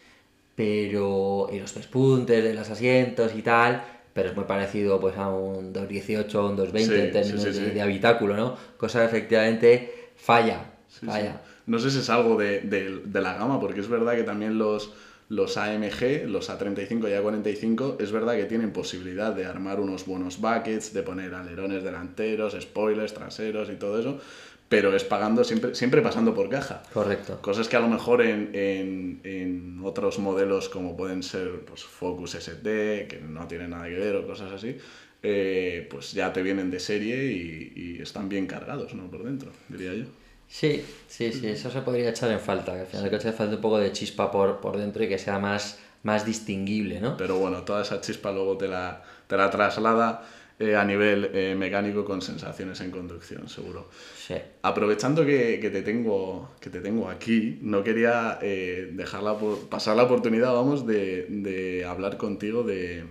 pero 0.54 1.48
y 1.52 1.58
los 1.58 1.72
pespuntes 1.72 2.42
de 2.44 2.54
los 2.54 2.70
asientos 2.70 3.32
y 3.34 3.42
tal, 3.42 3.82
pero 4.12 4.28
es 4.30 4.36
muy 4.36 4.44
parecido 4.44 5.00
pues 5.00 5.16
a 5.16 5.28
un 5.28 5.72
218 5.72 6.44
o 6.44 6.48
un 6.50 6.56
220 6.56 6.94
Sí, 6.94 7.00
en 7.06 7.12
términos 7.12 7.56
de, 7.56 7.70
de 7.72 7.82
habitáculo, 7.82 8.36
¿no? 8.36 8.56
Cosa 8.76 9.00
que 9.00 9.06
efectivamente 9.06 10.03
falla, 10.16 10.70
Sí, 10.88 11.00
sí. 11.00 11.06
falla. 11.06 11.40
No 11.66 11.78
sé 11.78 11.90
si 11.90 11.98
es 11.98 12.10
algo 12.10 12.36
de, 12.36 12.60
de- 12.60 13.00
de 13.04 13.20
la 13.20 13.34
gama, 13.34 13.58
porque 13.60 13.80
es 13.80 13.88
verdad 13.88 14.14
que 14.14 14.22
también 14.22 14.58
los, 14.58 14.92
los 15.28 15.56
AMG, 15.56 16.26
los 16.28 16.50
A35 16.50 17.08
y 17.08 17.12
A45, 17.14 17.96
es 18.00 18.12
verdad 18.12 18.36
que 18.36 18.44
tienen 18.44 18.72
posibilidad 18.72 19.32
de 19.34 19.46
armar 19.46 19.80
unos 19.80 20.06
buenos 20.06 20.40
buckets, 20.40 20.92
de 20.92 21.02
poner 21.02 21.34
alerones 21.34 21.82
delanteros, 21.82 22.56
spoilers 22.60 23.14
traseros 23.14 23.70
y 23.70 23.76
todo 23.76 23.98
eso, 23.98 24.20
pero 24.68 24.94
es 24.94 25.04
pagando 25.04 25.42
siempre, 25.44 25.74
siempre 25.74 26.02
pasando 26.02 26.34
por 26.34 26.48
caja. 26.48 26.82
Correcto. 26.92 27.38
Cosas 27.40 27.68
que 27.68 27.76
a 27.76 27.80
lo 27.80 27.88
mejor 27.88 28.22
en, 28.22 28.50
en- 28.54 29.20
en 29.24 29.80
otros 29.84 30.18
modelos 30.18 30.68
como 30.68 30.96
pueden 30.96 31.22
ser 31.22 31.60
pues, 31.64 31.82
Focus 31.84 32.34
ST, 32.36 33.06
que 33.08 33.20
no 33.26 33.46
tienen 33.46 33.70
nada 33.70 33.86
que 33.86 33.94
ver 33.94 34.16
o 34.16 34.26
cosas 34.26 34.52
así, 34.52 34.76
eh, 35.24 35.86
pues 35.90 36.12
ya 36.12 36.32
te 36.32 36.42
vienen 36.42 36.70
de 36.70 36.78
serie 36.78 37.24
y, 37.32 37.72
y 37.74 38.02
están 38.02 38.28
bien 38.28 38.46
cargados 38.46 38.94
¿no? 38.94 39.10
por 39.10 39.24
dentro, 39.24 39.50
diría 39.68 39.94
yo. 39.94 40.04
Sí, 40.46 40.82
sí, 41.08 41.32
sí, 41.32 41.48
eso 41.48 41.70
se 41.70 41.80
podría 41.80 42.10
echar 42.10 42.30
en 42.30 42.38
falta, 42.38 42.74
que 42.74 42.80
al 42.80 42.86
final 42.86 43.10
le 43.10 43.32
falta 43.32 43.56
un 43.56 43.60
poco 43.60 43.78
de 43.78 43.90
chispa 43.92 44.30
por, 44.30 44.60
por 44.60 44.76
dentro 44.76 45.02
y 45.02 45.08
que 45.08 45.18
sea 45.18 45.38
más, 45.38 45.80
más 46.02 46.24
distinguible, 46.24 47.00
¿no? 47.00 47.16
Pero 47.16 47.38
bueno, 47.38 47.62
toda 47.64 47.82
esa 47.82 48.00
chispa 48.00 48.30
luego 48.30 48.56
te 48.56 48.68
la, 48.68 49.02
te 49.26 49.36
la 49.36 49.50
traslada 49.50 50.22
eh, 50.60 50.76
a 50.76 50.84
nivel 50.84 51.30
eh, 51.34 51.54
mecánico 51.58 52.04
con 52.04 52.20
sensaciones 52.22 52.80
en 52.82 52.90
conducción, 52.92 53.48
seguro. 53.48 53.88
Sí. 54.16 54.34
Aprovechando 54.62 55.24
que, 55.26 55.58
que 55.60 55.70
te, 55.70 55.82
tengo, 55.82 56.52
que 56.60 56.70
te 56.70 56.80
tengo 56.80 57.08
aquí, 57.08 57.58
no 57.62 57.82
quería 57.82 58.38
eh, 58.40 58.90
dejarla 58.92 59.36
por- 59.38 59.68
pasar 59.68 59.96
la 59.96 60.04
oportunidad, 60.04 60.52
vamos, 60.52 60.86
de, 60.86 61.26
de 61.28 61.84
hablar 61.84 62.16
contigo 62.18 62.62
de, 62.62 63.04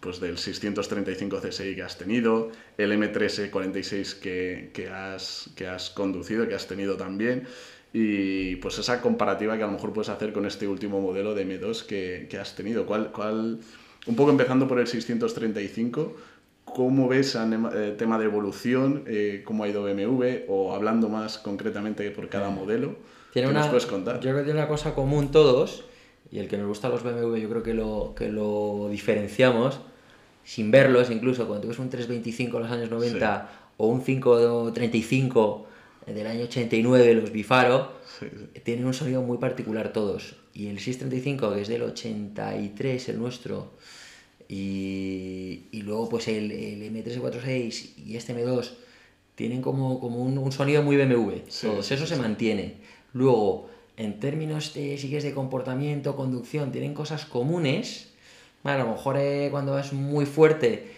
pues, 0.00 0.20
del 0.20 0.38
635 0.38 1.40
CSI 1.40 1.74
que 1.74 1.82
has 1.82 1.98
tenido, 1.98 2.50
el 2.76 2.92
M346 2.92 4.18
que, 4.20 4.70
que, 4.72 4.88
has, 4.88 5.50
que 5.56 5.66
has 5.66 5.90
conducido, 5.90 6.48
que 6.48 6.54
has 6.54 6.66
tenido 6.66 6.96
también, 6.96 7.44
y 7.92 8.56
pues 8.56 8.78
esa 8.78 9.00
comparativa 9.00 9.56
que 9.56 9.62
a 9.62 9.66
lo 9.66 9.72
mejor 9.72 9.92
puedes 9.92 10.10
hacer 10.10 10.32
con 10.32 10.44
este 10.46 10.68
último 10.68 11.00
modelo 11.00 11.34
de 11.34 11.46
M2 11.46 11.86
que, 11.86 12.26
que 12.28 12.38
has 12.38 12.54
tenido. 12.54 12.84
¿Cuál, 12.86 13.10
cuál, 13.12 13.60
un 14.06 14.16
poco 14.16 14.30
empezando 14.30 14.68
por 14.68 14.78
el 14.78 14.86
635, 14.86 16.14
¿Cómo 16.74 17.08
ves 17.08 17.34
el 17.34 17.96
tema 17.96 18.18
de 18.18 18.24
evolución? 18.24 19.04
Eh, 19.06 19.42
¿Cómo 19.44 19.64
ha 19.64 19.68
ido 19.68 19.82
BMW? 19.84 20.44
O 20.48 20.74
hablando 20.74 21.08
más 21.08 21.38
concretamente 21.38 22.10
por 22.10 22.28
cada 22.28 22.50
modelo. 22.50 22.96
Tiene 23.32 23.48
¿Qué 23.48 23.52
una, 23.52 23.60
nos 23.60 23.68
puedes 23.68 23.86
contar? 23.86 24.16
Yo 24.16 24.30
creo 24.30 24.36
que 24.36 24.44
tiene 24.44 24.60
una 24.60 24.68
cosa 24.68 24.94
común 24.94 25.30
todos, 25.30 25.84
y 26.30 26.38
el 26.38 26.48
que 26.48 26.58
nos 26.58 26.66
gusta 26.66 26.88
los 26.88 27.02
BMW 27.02 27.36
yo 27.36 27.48
creo 27.48 27.62
que 27.62 27.74
lo, 27.74 28.14
que 28.16 28.28
lo 28.28 28.88
diferenciamos, 28.90 29.80
sin 30.48 30.70
verlos 30.70 31.10
incluso, 31.10 31.46
cuando 31.46 31.62
tú 31.62 31.68
ves 31.68 31.78
un 31.78 31.90
325 31.90 32.56
en 32.56 32.62
los 32.62 32.72
años 32.72 32.90
90 32.90 33.50
o 33.76 33.86
un 33.88 34.02
535 34.02 35.66
del 36.06 36.26
año 36.26 36.44
89, 36.44 37.14
los 37.14 37.30
Bifaro, 37.32 37.92
Sí, 38.18 38.26
sí. 38.30 38.60
tienen 38.64 38.86
un 38.86 38.94
sonido 38.94 39.20
muy 39.22 39.36
particular 39.36 39.92
todos. 39.92 40.36
Y 40.54 40.68
el 40.68 40.78
635, 40.80 41.54
que 41.54 41.60
es 41.60 41.68
del 41.68 41.82
83, 41.82 43.08
el 43.10 43.18
nuestro, 43.18 43.72
y, 44.48 45.64
y 45.70 45.82
luego 45.82 46.08
pues 46.08 46.28
el, 46.28 46.50
el 46.50 46.82
M346 46.94 47.90
y 48.06 48.16
este 48.16 48.34
M2 48.34 48.70
tienen 49.34 49.60
como, 49.60 50.00
como 50.00 50.22
un, 50.22 50.38
un 50.38 50.50
sonido 50.50 50.82
muy 50.82 50.96
BMW. 50.96 51.40
Todos, 51.60 51.92
eso 51.92 52.06
se 52.06 52.16
mantiene. 52.16 52.76
Luego, 53.12 53.68
en 53.98 54.18
términos 54.18 54.72
de, 54.74 54.96
si 54.96 55.08
de 55.10 55.34
comportamiento, 55.34 56.16
conducción, 56.16 56.72
tienen 56.72 56.94
cosas 56.94 57.26
comunes. 57.26 58.07
A 58.74 58.78
lo 58.78 58.86
mejor 58.88 59.16
eh, 59.18 59.48
cuando 59.50 59.72
vas 59.72 59.92
muy 59.92 60.26
fuerte 60.26 60.92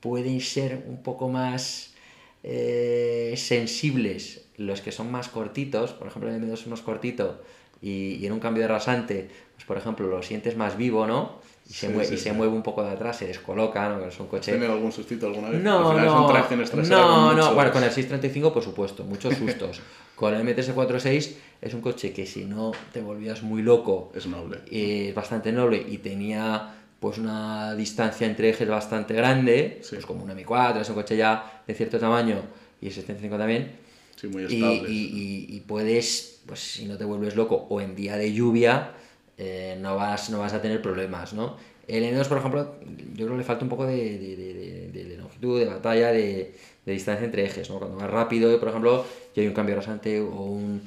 pueden 0.00 0.40
ser 0.40 0.84
un 0.86 1.02
poco 1.02 1.28
más 1.28 1.94
eh, 2.42 3.34
sensibles 3.36 4.42
los 4.56 4.80
que 4.80 4.92
son 4.92 5.10
más 5.10 5.28
cortitos, 5.28 5.92
por 5.92 6.06
ejemplo 6.08 6.30
el 6.30 6.40
M2 6.42 6.52
es 6.54 6.66
más 6.68 6.80
cortito 6.80 7.42
y, 7.82 8.14
y 8.14 8.26
en 8.26 8.32
un 8.32 8.40
cambio 8.40 8.62
de 8.62 8.68
rasante, 8.68 9.28
pues 9.54 9.64
por 9.66 9.76
ejemplo 9.76 10.06
lo 10.06 10.22
sientes 10.22 10.56
más 10.56 10.76
vivo, 10.76 11.06
¿no? 11.06 11.44
Y, 11.68 11.72
se, 11.72 11.88
Sí, 11.88 11.92
mueve, 11.92 12.06
sí, 12.08 12.14
y 12.14 12.18
se 12.18 12.30
sí. 12.30 12.36
mueve 12.36 12.54
un 12.54 12.62
poco 12.62 12.82
de 12.84 12.90
atrás, 12.90 13.18
se 13.18 13.26
descoloca, 13.26 13.88
¿no? 13.88 14.06
Es 14.06 14.18
un 14.20 14.28
coche... 14.28 14.52
¿Tenido 14.52 14.72
algún 14.72 14.92
sustito 14.92 15.26
alguna 15.26 15.50
vez? 15.50 15.60
No, 15.62 15.90
Al 15.90 15.94
final 15.96 16.06
no, 16.06 16.12
son 16.18 16.32
tracciones 16.32 16.70
traseras 16.70 17.00
no, 17.00 17.32
no, 17.34 17.54
bueno, 17.54 17.72
con 17.72 17.82
el 17.82 17.90
635 17.90 18.52
por 18.54 18.62
supuesto, 18.62 19.02
muchos 19.04 19.34
sustos. 19.34 19.80
con 20.14 20.32
el 20.32 20.46
MT-46 20.46 21.34
es 21.60 21.74
un 21.74 21.80
coche 21.80 22.12
que 22.12 22.24
si 22.24 22.44
no 22.44 22.70
te 22.92 23.02
volvías 23.02 23.42
muy 23.42 23.62
loco, 23.62 24.12
Es 24.14 24.26
noble. 24.26 24.58
eh, 24.70 25.08
es 25.10 25.14
bastante 25.14 25.50
noble 25.52 25.84
y 25.86 25.98
tenía 25.98 26.75
pues 27.00 27.18
una 27.18 27.74
distancia 27.74 28.26
entre 28.26 28.50
ejes 28.50 28.68
bastante 28.68 29.14
grande, 29.14 29.78
Sí. 29.82 29.96
pues 29.96 30.06
como 30.06 30.24
un 30.24 30.30
M4, 30.30 30.80
es 30.80 30.88
un 30.88 30.94
coche 30.94 31.16
ya 31.16 31.62
de 31.66 31.74
cierto 31.74 31.98
tamaño 31.98 32.42
y 32.80 32.86
el 32.86 32.92
735 32.92 33.38
también, 33.38 33.72
Sí, 34.16 34.28
muy 34.28 34.42
y, 34.44 34.54
estable. 34.54 34.90
y- 34.90 35.46
y- 35.50 35.56
y 35.56 35.60
puedes, 35.60 36.40
pues 36.46 36.60
si 36.60 36.86
no 36.86 36.96
te 36.96 37.04
vuelves 37.04 37.36
loco 37.36 37.66
o 37.68 37.80
en 37.80 37.94
día 37.94 38.16
de 38.16 38.32
lluvia, 38.32 38.92
eh, 39.38 39.76
no, 39.80 39.96
vas, 39.96 40.30
no 40.30 40.38
vas 40.38 40.54
a 40.54 40.62
tener 40.62 40.80
problemas, 40.80 41.34
¿no? 41.34 41.56
El 41.86 42.02
M2, 42.04 42.26
por 42.28 42.38
ejemplo, 42.38 42.76
yo 43.14 43.26
creo 43.26 43.32
que 43.32 43.36
le 43.38 43.44
falta 43.44 43.62
un 43.64 43.68
poco 43.68 43.84
de, 43.86 44.18
de- 44.18 44.36
de- 44.36 45.04
de- 45.04 45.16
longitud, 45.18 45.58
de 45.60 45.66
batalla, 45.66 46.10
de, 46.12 46.54
de 46.86 46.92
distancia 46.92 47.24
entre 47.26 47.44
ejes, 47.44 47.68
¿no? 47.68 47.78
Cuando 47.78 47.96
vas 47.98 48.10
rápido, 48.10 48.58
por 48.58 48.68
ejemplo, 48.70 49.04
y 49.34 49.40
hay 49.40 49.46
un 49.46 49.52
cambio 49.54 49.76
rasante 49.76 50.20
o, 50.20 50.26
un, 50.30 50.82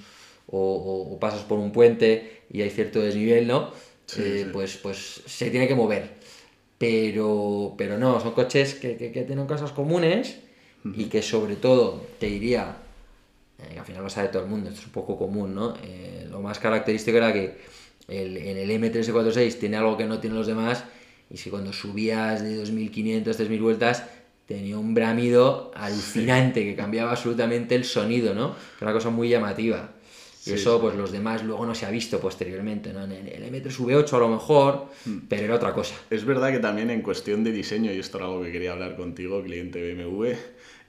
o, 0.48 0.58
o- 0.60 1.14
o 1.14 1.20
pasas 1.20 1.42
por 1.44 1.60
un 1.60 1.72
puente 1.72 2.42
y 2.52 2.62
hay 2.64 2.70
cierto 2.72 3.00
desnivel, 3.02 3.48
¿no? 3.48 3.72
Sí, 4.10 4.22
Eh, 4.24 4.42
sí. 4.46 4.50
Pues, 4.52 4.78
pues 4.78 5.22
se 5.26 5.52
tiene 5.52 5.68
que 5.68 5.76
mover. 5.76 6.14
Pero, 6.78 7.76
pero 7.78 7.98
no, 7.98 8.20
son 8.20 8.32
coches 8.32 8.76
que, 8.76 8.96
que- 8.96 9.12
que 9.12 9.24
tienen 9.24 9.46
cosas 9.48 9.72
comunes 9.72 10.38
y 10.96 11.06
que 11.06 11.22
sobre 11.22 11.58
todo, 11.58 12.06
te 12.20 12.28
diría, 12.28 12.78
eh, 13.60 13.74
que 13.74 13.80
al 13.80 13.86
final 13.86 14.04
lo 14.04 14.10
sabe 14.10 14.30
todo 14.30 14.44
el 14.44 14.50
mundo, 14.50 14.70
esto 14.70 14.80
es 14.82 14.88
un 14.88 14.94
poco 14.94 15.18
común, 15.18 15.54
¿no? 15.54 15.76
Eh, 15.84 16.26
lo 16.32 16.40
más 16.42 16.58
característico 16.60 17.18
era 17.18 17.34
que 17.34 17.58
el, 18.08 18.38
en 18.38 18.58
el 18.58 18.72
M346 18.72 19.60
tiene 19.60 19.76
algo 19.78 19.98
que 19.98 20.06
no 20.06 20.20
tienen 20.20 20.38
los 20.38 20.48
demás 20.48 20.86
y 21.30 21.38
si 21.38 21.50
cuando 21.50 21.74
subías 21.74 22.42
de 22.42 22.56
2500, 22.56 23.36
3000 23.38 23.62
vueltas 23.62 24.06
tenía 24.48 24.78
un 24.78 24.94
bramido 24.94 25.72
alucinante 25.76 26.64
que 26.64 26.76
cambiaba 26.76 27.12
absolutamente 27.12 27.76
el 27.76 27.84
sonido, 27.84 28.34
¿no? 28.34 28.56
Era 28.78 28.88
una 28.88 28.94
cosa 28.94 29.10
muy 29.10 29.28
llamativa. 29.30 29.92
Y 30.46 30.54
eso, 30.54 30.80
pues 30.80 30.96
los 30.96 31.12
demás 31.12 31.44
luego 31.44 31.66
no 31.66 31.76
se 31.76 31.86
ha 31.86 31.92
visto 31.92 32.20
posteriormente, 32.20 32.94
¿no? 32.94 33.04
En 33.04 33.12
el 33.12 33.44
M3 33.54 33.70
V8 33.78 34.14
a 34.14 34.20
lo 34.20 34.30
mejor, 34.30 34.86
Hmm. 35.06 35.20
pero 35.28 35.44
era 35.44 35.56
otra 35.56 35.74
cosa. 35.74 35.96
Es 36.10 36.24
verdad 36.26 36.52
que 36.52 36.60
también 36.60 36.90
en 36.90 37.02
cuestión 37.02 37.44
de 37.44 37.52
diseño, 37.52 37.92
y 37.92 38.00
esto 38.00 38.18
era 38.18 38.28
algo 38.28 38.42
que 38.44 38.52
quería 38.52 38.72
hablar 38.72 38.96
contigo, 38.96 39.44
cliente 39.44 39.82
BMW, 39.94 40.34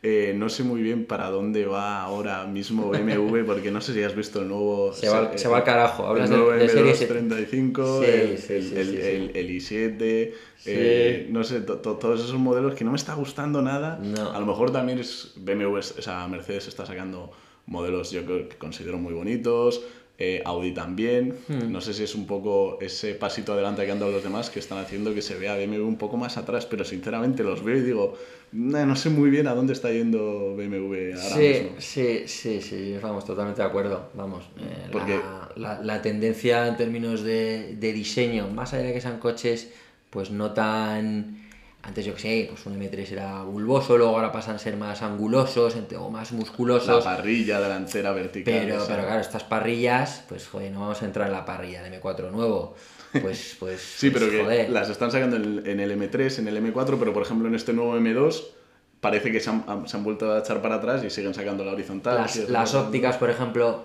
eh, 0.02 0.32
no 0.34 0.48
sé 0.48 0.62
muy 0.62 0.80
bien 0.80 1.04
para 1.04 1.28
dónde 1.30 1.66
va 1.66 2.00
ahora 2.02 2.46
mismo 2.46 2.88
BMW, 2.90 3.44
porque 3.46 3.70
no 3.70 3.80
sé 3.82 3.92
si 3.92 4.02
has 4.02 4.14
visto 4.14 4.40
el 4.40 4.48
nuevo... 4.48 4.92
Se 4.94 5.08
va, 5.10 5.32
eh, 5.34 5.38
se 5.38 5.48
va 5.48 5.58
al 5.58 5.64
carajo. 5.64 6.06
Hablas 6.06 6.30
el 6.30 6.36
nuevo 6.36 6.52
de, 6.52 6.58
de 6.60 6.68
serie 6.68 6.94
7. 6.94 7.20
M235, 7.22 7.98
Sí, 8.04 8.10
el, 8.10 8.38
sí, 8.38 8.52
el- 8.54 8.62
sí, 8.62 8.74
el- 8.76 8.86
sí, 8.86 8.92
sí. 8.96 9.02
el- 9.02 9.30
el 9.36 9.50
i7, 9.50 10.32
eh, 10.66 11.26
no 11.30 11.44
sé, 11.44 11.60
to- 11.60 11.78
to- 11.78 11.96
todos 11.96 12.20
esos 12.20 12.38
modelos 12.38 12.74
que 12.74 12.84
no 12.84 12.92
me 12.92 12.96
está 12.96 13.14
gustando 13.14 13.60
nada. 13.62 13.98
No. 14.00 14.30
A 14.32 14.38
lo 14.40 14.46
mejor 14.46 14.70
también 14.72 14.98
es 15.00 15.32
BMW, 15.36 15.76
o 15.78 15.82
sea, 15.82 16.26
Mercedes 16.28 16.68
está 16.68 16.86
sacando 16.86 17.30
modelos 17.70 18.10
yo 18.10 18.24
creo 18.26 18.48
que 18.48 18.56
considero 18.58 18.98
muy 18.98 19.14
bonitos. 19.14 19.80
eh, 20.22 20.42
Audi 20.44 20.72
también. 20.74 21.34
Hmm. 21.48 21.72
No 21.72 21.80
sé 21.80 21.94
si 21.94 22.02
es 22.02 22.14
un 22.14 22.26
poco 22.26 22.76
ese 22.82 23.14
pasito 23.14 23.54
adelante 23.54 23.86
que 23.86 23.90
han 23.92 23.98
dado 24.00 24.12
los 24.12 24.22
demás 24.22 24.50
que 24.50 24.58
están 24.58 24.76
haciendo 24.76 25.14
que 25.14 25.22
se 25.22 25.34
vea 25.38 25.56
BMW 25.56 25.80
un 25.86 25.96
poco 25.96 26.18
más 26.18 26.36
atrás, 26.36 26.66
pero 26.66 26.84
sinceramente 26.84 27.42
los 27.42 27.64
veo 27.64 27.78
y 27.78 27.80
digo, 27.80 28.18
"Nah, 28.52 28.84
no 28.84 28.96
sé 28.96 29.08
muy 29.08 29.30
bien 29.30 29.46
a 29.46 29.54
dónde 29.54 29.72
está 29.72 29.90
yendo 29.90 30.54
BMW 30.58 31.14
ahora 31.14 31.36
Sí, 31.36 31.40
mismo. 31.40 31.70
sí, 31.78 32.22
sí, 32.26 32.60
sí, 32.60 32.96
vamos, 33.00 33.24
totalmente 33.24 33.62
de 33.62 33.68
acuerdo. 33.68 34.10
Vamos, 34.12 34.44
eh, 34.58 34.88
Porque- 34.92 35.16
la, 35.16 35.52
la- 35.56 35.80
la 35.82 36.02
tendencia 36.02 36.66
en 36.68 36.76
términos 36.76 37.22
de, 37.22 37.76
de 37.76 37.92
diseño, 37.94 38.48
más 38.48 38.74
allá 38.74 38.88
de 38.88 38.92
que 38.92 39.00
sean 39.00 39.20
coches, 39.20 39.70
pues 40.10 40.30
no 40.30 40.52
tan. 40.52 41.39
Antes 41.82 42.04
yo 42.04 42.14
que 42.14 42.20
sé, 42.20 42.46
pues 42.50 42.66
un 42.66 42.78
M3 42.78 43.10
era 43.12 43.42
bulboso, 43.42 43.96
luego 43.96 44.14
ahora 44.14 44.30
pasan 44.30 44.56
a 44.56 44.58
ser 44.58 44.76
más 44.76 45.00
angulosos 45.02 45.74
o 45.98 46.10
más 46.10 46.30
La 46.30 46.36
musculosos. 46.38 47.02
parrilla 47.04 47.58
delantera 47.58 48.12
vertical. 48.12 48.52
Pero, 48.52 48.84
pero 48.86 49.02
claro, 49.04 49.20
estas 49.20 49.44
parrillas, 49.44 50.24
pues 50.28 50.46
joder, 50.46 50.70
no 50.72 50.80
vamos 50.80 51.00
a 51.02 51.06
entrar 51.06 51.26
en 51.28 51.32
la 51.32 51.44
parrilla 51.46 51.82
del 51.82 51.94
M4 52.00 52.30
nuevo. 52.30 52.74
Pues, 53.22 53.56
pues. 53.58 53.80
Sí, 53.80 54.10
pues, 54.10 54.22
pero 54.22 54.30
que 54.36 54.44
joder. 54.44 54.70
las 54.70 54.90
están 54.90 55.10
sacando 55.10 55.36
en 55.36 55.42
el, 55.44 55.66
en 55.66 55.80
el 55.80 55.98
M3, 55.98 56.38
en 56.40 56.48
el 56.48 56.56
M4, 56.62 56.96
pero 56.98 57.12
por 57.14 57.22
ejemplo 57.22 57.48
en 57.48 57.54
este 57.54 57.72
nuevo 57.72 57.96
M2 57.96 58.42
parece 59.00 59.32
que 59.32 59.40
se 59.40 59.48
han, 59.48 59.88
se 59.88 59.96
han 59.96 60.04
vuelto 60.04 60.30
a 60.32 60.40
echar 60.40 60.60
para 60.60 60.74
atrás 60.76 61.02
y 61.02 61.08
siguen 61.08 61.32
sacando 61.32 61.64
la 61.64 61.72
horizontal. 61.72 62.16
Las, 62.18 62.36
las 62.50 62.74
ópticas, 62.74 63.16
por 63.16 63.30
ejemplo, 63.30 63.84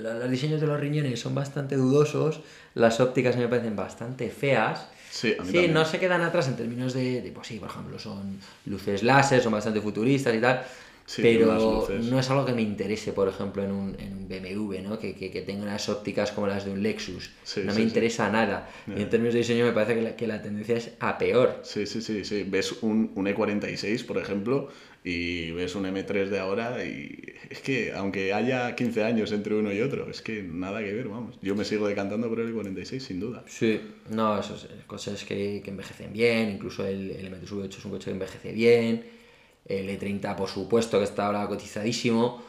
lo- 0.00 0.14
los 0.14 0.28
diseños 0.30 0.60
de 0.60 0.66
los 0.66 0.80
riñones 0.80 1.20
son 1.20 1.36
bastante 1.36 1.76
dudosos, 1.76 2.40
las 2.74 2.98
ópticas 2.98 3.36
me 3.36 3.46
parecen 3.46 3.76
bastante 3.76 4.28
feas. 4.30 4.88
Sí, 5.10 5.34
a 5.38 5.42
mí 5.42 5.50
Sí, 5.50 5.68
no 5.68 5.84
se 5.84 5.98
quedan 5.98 6.22
atrás 6.22 6.48
en 6.48 6.56
términos 6.56 6.94
de, 6.94 7.20
de, 7.22 7.32
pues 7.32 7.48
sí, 7.48 7.58
por 7.58 7.68
ejemplo, 7.68 7.98
son 7.98 8.38
luces 8.66 9.02
láser, 9.02 9.42
son 9.42 9.52
bastante 9.52 9.80
futuristas 9.80 10.34
y 10.34 10.40
tal, 10.40 10.64
Sí, 11.04 11.22
pero 11.22 11.88
no 11.98 12.20
es 12.20 12.30
algo 12.30 12.44
que 12.44 12.52
me 12.52 12.62
interese, 12.62 13.12
por 13.12 13.26
ejemplo, 13.26 13.64
en 13.64 13.72
un, 13.72 13.96
en 13.98 14.12
un 14.12 14.28
BMW, 14.28 14.80
¿no? 14.80 14.96
Que, 14.96 15.16
que, 15.16 15.28
que 15.32 15.42
tenga 15.42 15.64
unas 15.64 15.88
ópticas 15.88 16.30
como 16.30 16.46
las 16.46 16.64
de 16.64 16.70
un 16.70 16.84
Lexus. 16.84 17.30
Sí, 17.42 17.62
no 17.64 17.72
sí, 17.72 17.78
me 17.80 17.82
interesa 17.82 18.30
nada. 18.30 18.70
Y 18.86 19.02
en 19.02 19.10
términos 19.10 19.34
de 19.34 19.40
diseño 19.40 19.64
me 19.64 19.72
parece 19.72 19.96
que 19.96 20.02
la, 20.02 20.14
que 20.14 20.26
la 20.28 20.40
tendencia 20.40 20.76
es 20.76 20.92
a 21.00 21.18
peor. 21.18 21.58
Sí, 21.64 21.84
sí, 21.86 22.00
sí, 22.00 22.24
sí. 22.24 22.44
Ves 22.44 22.76
un, 22.82 23.10
un 23.16 23.26
E46, 23.26 24.06
por 24.06 24.18
ejemplo, 24.18 24.68
y 25.02 25.50
ves 25.52 25.74
un 25.74 25.84
M3 25.84 26.28
de 26.28 26.38
ahora 26.38 26.84
y 26.84 27.34
es 27.48 27.60
que 27.60 27.92
aunque 27.92 28.34
haya 28.34 28.74
15 28.74 29.04
años 29.04 29.32
entre 29.32 29.54
uno 29.54 29.72
y 29.72 29.80
otro, 29.80 30.10
es 30.10 30.20
que 30.20 30.42
nada 30.42 30.80
que 30.80 30.92
ver, 30.92 31.08
vamos. 31.08 31.38
Yo 31.40 31.54
me 31.54 31.64
sigo 31.64 31.88
decantando 31.88 32.28
por 32.28 32.40
el 32.40 32.54
E46, 32.54 33.00
sin 33.00 33.20
duda. 33.20 33.42
Sí, 33.46 33.80
no, 34.10 34.38
esos 34.38 34.64
eh, 34.64 34.68
coches 34.86 35.24
que, 35.24 35.62
que 35.64 35.70
envejecen 35.70 36.12
bien, 36.12 36.50
incluso 36.50 36.86
el, 36.86 37.10
el 37.10 37.32
M3 37.32 37.48
V8 37.48 37.78
es 37.78 37.84
un 37.84 37.90
coche 37.92 38.04
que 38.06 38.10
envejece 38.10 38.52
bien, 38.52 39.04
el 39.66 39.88
E30 39.88 40.36
por 40.36 40.48
supuesto 40.48 40.98
que 40.98 41.04
está 41.04 41.26
ahora 41.26 41.46
cotizadísimo 41.46 42.42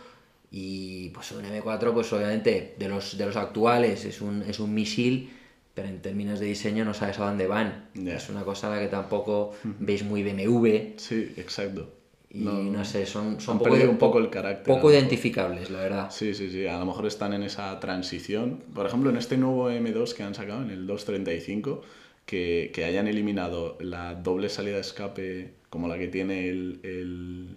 y 0.51 1.09
pues 1.09 1.31
un 1.31 1.45
M4 1.45 1.93
pues 1.93 2.11
obviamente 2.11 2.75
de 2.77 2.89
los, 2.89 3.17
de 3.17 3.25
los 3.25 3.37
actuales 3.37 4.03
es 4.03 4.19
un, 4.19 4.41
es 4.43 4.59
un 4.59 4.73
misil, 4.73 5.29
pero 5.73 5.87
en 5.87 6.01
términos 6.01 6.41
de 6.41 6.47
diseño 6.47 6.83
no 6.83 6.93
sabes 6.93 7.17
a 7.19 7.25
dónde 7.25 7.47
van. 7.47 7.89
Es 8.05 8.29
una 8.29 8.43
cosa 8.43 8.67
a 8.67 8.75
la 8.75 8.81
que 8.81 8.89
tampoco 8.89 9.53
veis 9.63 10.03
muy 10.03 10.21
BMW 10.21 10.97
Sí, 10.97 11.33
exacto. 11.37 12.00
Y 12.33 12.39
no, 12.39 12.85
sé, 12.85 13.05
son, 13.05 13.39
son 13.41 13.59
poco, 13.59 13.73
un 13.75 13.97
poco 13.97 14.17
el 14.19 14.29
carácter, 14.29 14.73
poco 14.73 14.91
identificables, 14.91 15.69
la 15.69 15.79
verdad. 15.79 16.11
Sí, 16.11 16.33
sí, 16.33 16.49
sí. 16.49 16.65
A 16.65 16.79
lo 16.79 16.85
mejor 16.85 17.05
están 17.05 17.33
en 17.33 17.43
esa 17.43 17.79
transición. 17.79 18.63
Por 18.73 18.85
ejemplo, 18.85 19.09
en 19.09 19.17
este 19.17 19.37
nuevo 19.37 19.69
M2 19.69 20.13
que 20.13 20.23
han 20.23 20.33
sacado, 20.33 20.61
en 20.61 20.69
el 20.69 20.87
235, 20.87 21.81
que, 22.25 22.71
que 22.73 22.85
hayan 22.85 23.07
eliminado 23.07 23.77
la 23.81 24.15
doble 24.15 24.47
salida 24.49 24.75
de 24.75 24.81
escape 24.81 25.53
como 25.69 25.87
la 25.87 25.97
que 25.97 26.07
tiene 26.07 26.49
el, 26.49 26.79
el, 26.83 27.47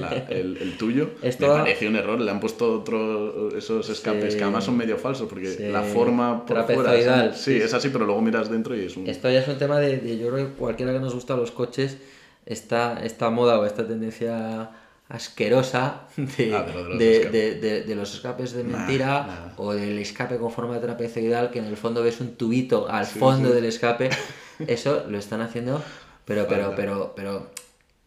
la- 0.00 0.26
el- 0.28 0.56
el 0.58 0.76
tuyo, 0.76 1.10
Esto- 1.22 1.46
me 1.46 1.60
parece 1.60 1.88
un 1.88 1.96
error. 1.96 2.20
Le 2.20 2.30
han 2.30 2.40
puesto 2.40 2.74
otro, 2.80 3.56
esos 3.56 3.88
escapes 3.88 4.32
Sí. 4.32 4.38
que 4.38 4.44
además 4.44 4.64
son 4.64 4.76
medio 4.76 4.98
falsos 4.98 5.28
porque 5.28 5.46
Sí. 5.46 5.62
la 5.68 5.82
forma 5.82 6.44
por 6.44 6.64
fuera... 6.66 6.94
Es- 7.26 7.38
Sí, 7.38 7.52
sí. 7.54 7.56
es 7.62 7.72
así, 7.72 7.88
pero 7.88 8.04
luego 8.04 8.20
miras 8.20 8.50
dentro 8.50 8.76
y 8.76 8.80
es 8.84 8.96
un... 8.96 9.06
Esto 9.06 9.30
ya 9.30 9.40
es 9.40 9.48
un 9.48 9.56
tema 9.58 9.78
de, 9.78 9.96
de- 9.98 10.18
yo 10.18 10.30
creo 10.30 10.48
que 10.48 10.52
cualquiera 10.54 10.92
que 10.92 11.00
nos 11.00 11.14
gusta 11.14 11.36
los 11.36 11.50
coches, 11.52 11.96
esta, 12.50 13.00
esta 13.04 13.30
moda 13.30 13.58
o 13.58 13.64
esta 13.64 13.86
tendencia 13.86 14.70
asquerosa 15.08 16.02
de, 16.16 16.54
Ah, 16.54 16.62
de 16.62 16.72
lo 16.74 16.82
de 16.84 16.88
los 16.90 16.98
de- 16.98 17.16
escapes. 17.16 17.32
de- 17.32 17.54
de- 17.60 17.82
de 17.82 17.94
los 17.96 18.14
escapes 18.14 18.52
de 18.52 18.64
mentira 18.64 19.26
nah. 19.26 19.52
o 19.64 19.72
del 19.74 19.98
escape 19.98 20.36
con 20.38 20.50
forma 20.52 20.80
trapezoidal 20.80 21.50
que 21.50 21.58
en 21.58 21.64
el 21.66 21.76
fondo 21.76 22.02
ves 22.02 22.20
un 22.20 22.36
tubito 22.36 22.88
al 22.88 23.06
Sí, 23.06 23.18
fondo 23.18 23.48
sí. 23.48 23.54
del 23.54 23.64
escape, 23.66 24.10
eso 24.66 25.04
lo 25.08 25.18
están 25.18 25.40
haciendo, 25.40 25.82
pero, 26.24 26.46
pero, 26.48 26.74
pero, 26.76 27.12
pero... 27.16 27.50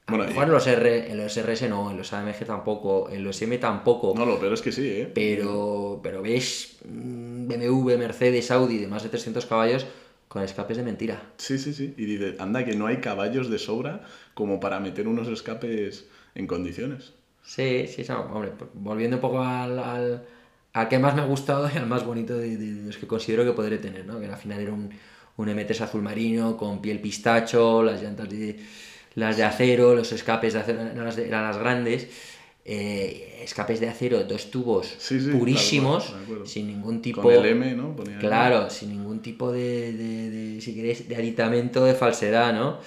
A 0.05 0.11
Bueno, 0.11 0.25
lo 0.25 0.31
y- 0.31 0.33
mejor 0.33 0.43
en 0.47 0.51
los, 0.51 0.67
R, 0.67 1.11
en 1.11 1.17
los 1.17 1.37
RS 1.37 1.69
no, 1.69 1.89
en 1.91 1.97
los 1.97 2.11
AMG 2.11 2.45
tampoco, 2.45 3.09
en 3.09 3.23
los 3.23 3.41
M 3.41 3.57
tampoco. 3.57 4.13
No, 4.17 4.25
lo 4.25 4.37
peor 4.39 4.53
es 4.53 4.61
que 4.61 4.71
sí, 4.73 4.85
¿eh? 4.85 5.11
Pero, 5.13 5.99
pero 6.03 6.21
ves 6.21 6.77
mm, 6.85 7.47
BMW, 7.47 7.97
Mercedes, 7.97 8.51
Audi 8.51 8.77
de 8.79 8.87
más 8.87 9.03
de 9.03 9.09
300 9.09 9.45
caballos 9.45 9.85
con 10.33 10.43
escapes 10.43 10.77
de 10.77 10.83
mentira. 10.89 11.17
Sí, 11.37 11.59
sí, 11.59 11.73
sí. 11.75 11.93
Y 11.97 12.05
dice, 12.05 12.35
anda, 12.39 12.65
que 12.65 12.75
no 12.75 12.87
hay 12.87 12.97
caballos 12.99 13.49
de 13.51 13.59
sobra 13.59 14.03
como 14.33 14.59
para 14.59 14.79
meter 14.79 15.07
unos 15.07 15.27
escapes 15.27 16.07
en 16.35 16.47
condiciones. 16.47 17.13
Sí, 17.41 17.87
sí, 17.87 18.05
no, 18.07 18.21
hombre, 18.21 18.51
pues, 18.57 18.69
volviendo 18.73 19.17
un 19.17 19.21
poco 19.21 19.41
al, 19.43 19.77
al, 19.79 20.25
al 20.73 20.87
que 20.89 20.97
más 20.99 21.13
me 21.13 21.21
ha 21.21 21.25
gustado 21.25 21.69
y 21.73 21.77
al 21.77 21.85
más 21.87 22.05
bonito 22.05 22.37
de, 22.37 22.57
de- 22.57 22.73
de 22.73 22.87
los 22.87 22.97
que 22.97 23.05
considero 23.07 23.43
que 23.43 23.51
podré 23.51 23.77
tener, 23.79 24.05
¿no? 24.05 24.19
Que 24.19 24.27
al 24.27 24.37
final 24.37 24.59
era 24.61 24.71
un, 24.71 24.89
un 25.37 25.49
M3 25.49 25.81
azul 25.81 26.01
marino 26.01 26.55
con 26.57 26.81
piel 26.81 27.01
pistacho, 27.01 27.83
las 27.83 28.01
llantas 28.01 28.29
de, 28.29 28.59
las 29.15 29.35
de 29.37 29.43
acero, 29.43 29.93
los 29.95 30.11
escapes 30.13 30.53
de 30.53 30.59
acero 30.59 30.81
eran 30.81 31.03
las, 31.05 31.17
eran 31.17 31.43
las 31.43 31.57
grandes, 31.57 32.07
eh, 32.65 33.41
escapes 33.43 33.79
de 33.79 33.89
acero, 33.89 34.23
dos 34.23 34.49
tubos 34.49 34.87
Sí, 34.97 35.19
sí, 35.19 35.31
purísimos, 35.31 36.13
acuerdo. 36.23 36.45
sin 36.45 36.67
ningún 36.67 37.01
tipo... 37.01 37.21
Con 37.21 37.33
el 37.33 37.45
M, 37.45 37.73
¿no? 37.75 37.95
Ponía- 37.95 38.19
Claro, 38.19 38.69
sin 38.69 38.89
ningún 38.89 39.21
tipo 39.21 39.51
de, 39.51 39.91
de- 39.93 40.29
de, 40.29 40.61
si 40.61 40.73
queréis, 40.73 41.07
de 41.09 41.15
aditamento 41.15 41.83
de 41.85 41.93
falsedad, 41.93 42.53
¿no? 42.53 42.79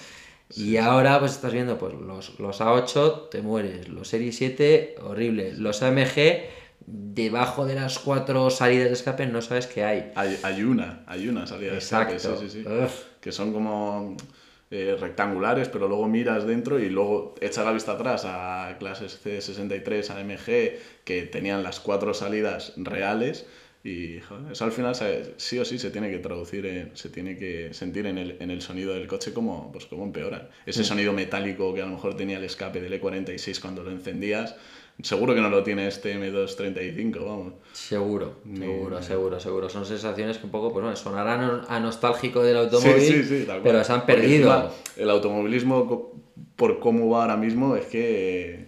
y 0.55 0.77
ahora 0.77 1.19
pues 1.19 1.33
estás 1.33 1.51
viendo 1.51 1.77
pues 1.77 1.93
los, 1.93 2.39
los 2.39 2.61
A8 2.61 3.27
te 3.29 3.41
mueres, 3.41 3.89
los 3.89 4.07
Serie 4.07 4.31
7 4.31 4.95
horrible, 5.03 5.51
los 5.57 5.83
AMG 5.83 6.45
debajo 6.85 7.65
de 7.65 7.75
las 7.75 7.99
cuatro 7.99 8.49
salidas 8.49 8.87
de 8.87 8.93
escape 8.93 9.25
no 9.27 9.41
sabes 9.41 9.67
qué 9.67 9.83
hay. 9.83 10.11
Hay, 10.15 10.39
hay 10.43 10.63
una, 10.63 11.03
hay 11.05 11.27
una 11.27 11.45
salida 11.45 11.73
de 11.73 11.79
escape, 11.79 12.17
sí, 12.17 12.29
sí, 12.39 12.49
sí. 12.49 12.63
Uf. 12.65 12.93
Que 13.19 13.33
son 13.33 13.51
como 13.51 14.15
eh, 14.71 14.95
rectangulares, 14.99 15.69
pero 15.69 15.87
luego 15.87 16.07
miras 16.07 16.45
dentro 16.45 16.79
y 16.79 16.89
luego 16.89 17.33
echas 17.41 17.65
la 17.65 17.71
vista 17.71 17.93
atrás 17.93 18.23
a 18.25 18.75
clases 18.79 19.19
C63, 19.23 20.09
AMG, 20.09 20.73
que 21.03 21.23
tenían 21.25 21.63
las 21.63 21.79
cuatro 21.79 22.13
salidas 22.13 22.73
reales. 22.75 23.45
Y 23.83 24.19
joder, 24.19 24.51
eso 24.51 24.65
al 24.65 24.71
final 24.73 24.95
se- 24.95 25.33
sí 25.37 25.57
o 25.59 25.63
sí 25.63 25.77
se 25.79 25.91
tiene 25.91 26.09
que 26.09 26.19
traducir, 26.19 26.65
en- 26.65 26.89
se 26.95 27.09
tiene 27.09 27.37
que 27.37 27.69
sentir 27.73 28.05
en 28.07 28.17
el, 28.17 28.35
en 28.39 28.51
el 28.51 28.61
sonido 28.61 28.93
del 28.93 29.07
coche 29.07 29.31
como, 29.31 29.71
pues, 29.71 29.85
como 29.85 30.03
empeoran. 30.03 30.49
Ese 30.65 30.83
sonido 30.83 31.13
metálico 31.13 31.73
que 31.73 31.81
a 31.81 31.85
lo 31.85 31.91
mejor 31.91 32.15
tenía 32.15 32.35
el 32.37 32.43
escape 32.43 32.81
del 32.81 32.91
E46 32.99 33.59
cuando 33.61 33.83
lo 33.83 33.91
encendías, 33.91 34.55
seguro 35.01 35.35
que 35.35 35.41
no 35.41 35.49
lo 35.49 35.63
tiene 35.63 35.87
este 35.87 36.15
M235, 36.19 37.19
vamos. 37.25 37.53
Seguro, 37.73 38.35
Ni- 38.45 38.59
seguro, 38.65 39.01
seguro, 39.01 39.39
seguro. 39.39 39.69
Son 39.69 39.85
sensaciones 39.85 40.37
que 40.37 40.45
un 40.45 40.51
poco, 40.51 40.71
pues 40.73 40.83
bueno, 40.83 40.95
sonarán 40.95 41.61
a- 41.67 41.79
nostálgico 41.79 42.43
del 42.43 42.57
automóvil, 42.57 42.99
Sí, 43.01 43.13
sí, 43.13 43.23
sí, 43.23 43.37
tal 43.45 43.61
cual. 43.61 43.61
pero 43.63 43.83
se 43.83 43.93
han 43.93 44.05
perdido. 44.05 44.53
encima, 44.53 44.71
el 44.97 45.09
automovilismo, 45.09 46.13
por 46.55 46.79
cómo 46.79 47.09
va 47.09 47.21
ahora 47.23 47.37
mismo, 47.37 47.75
es 47.75 47.85
que 47.85 48.67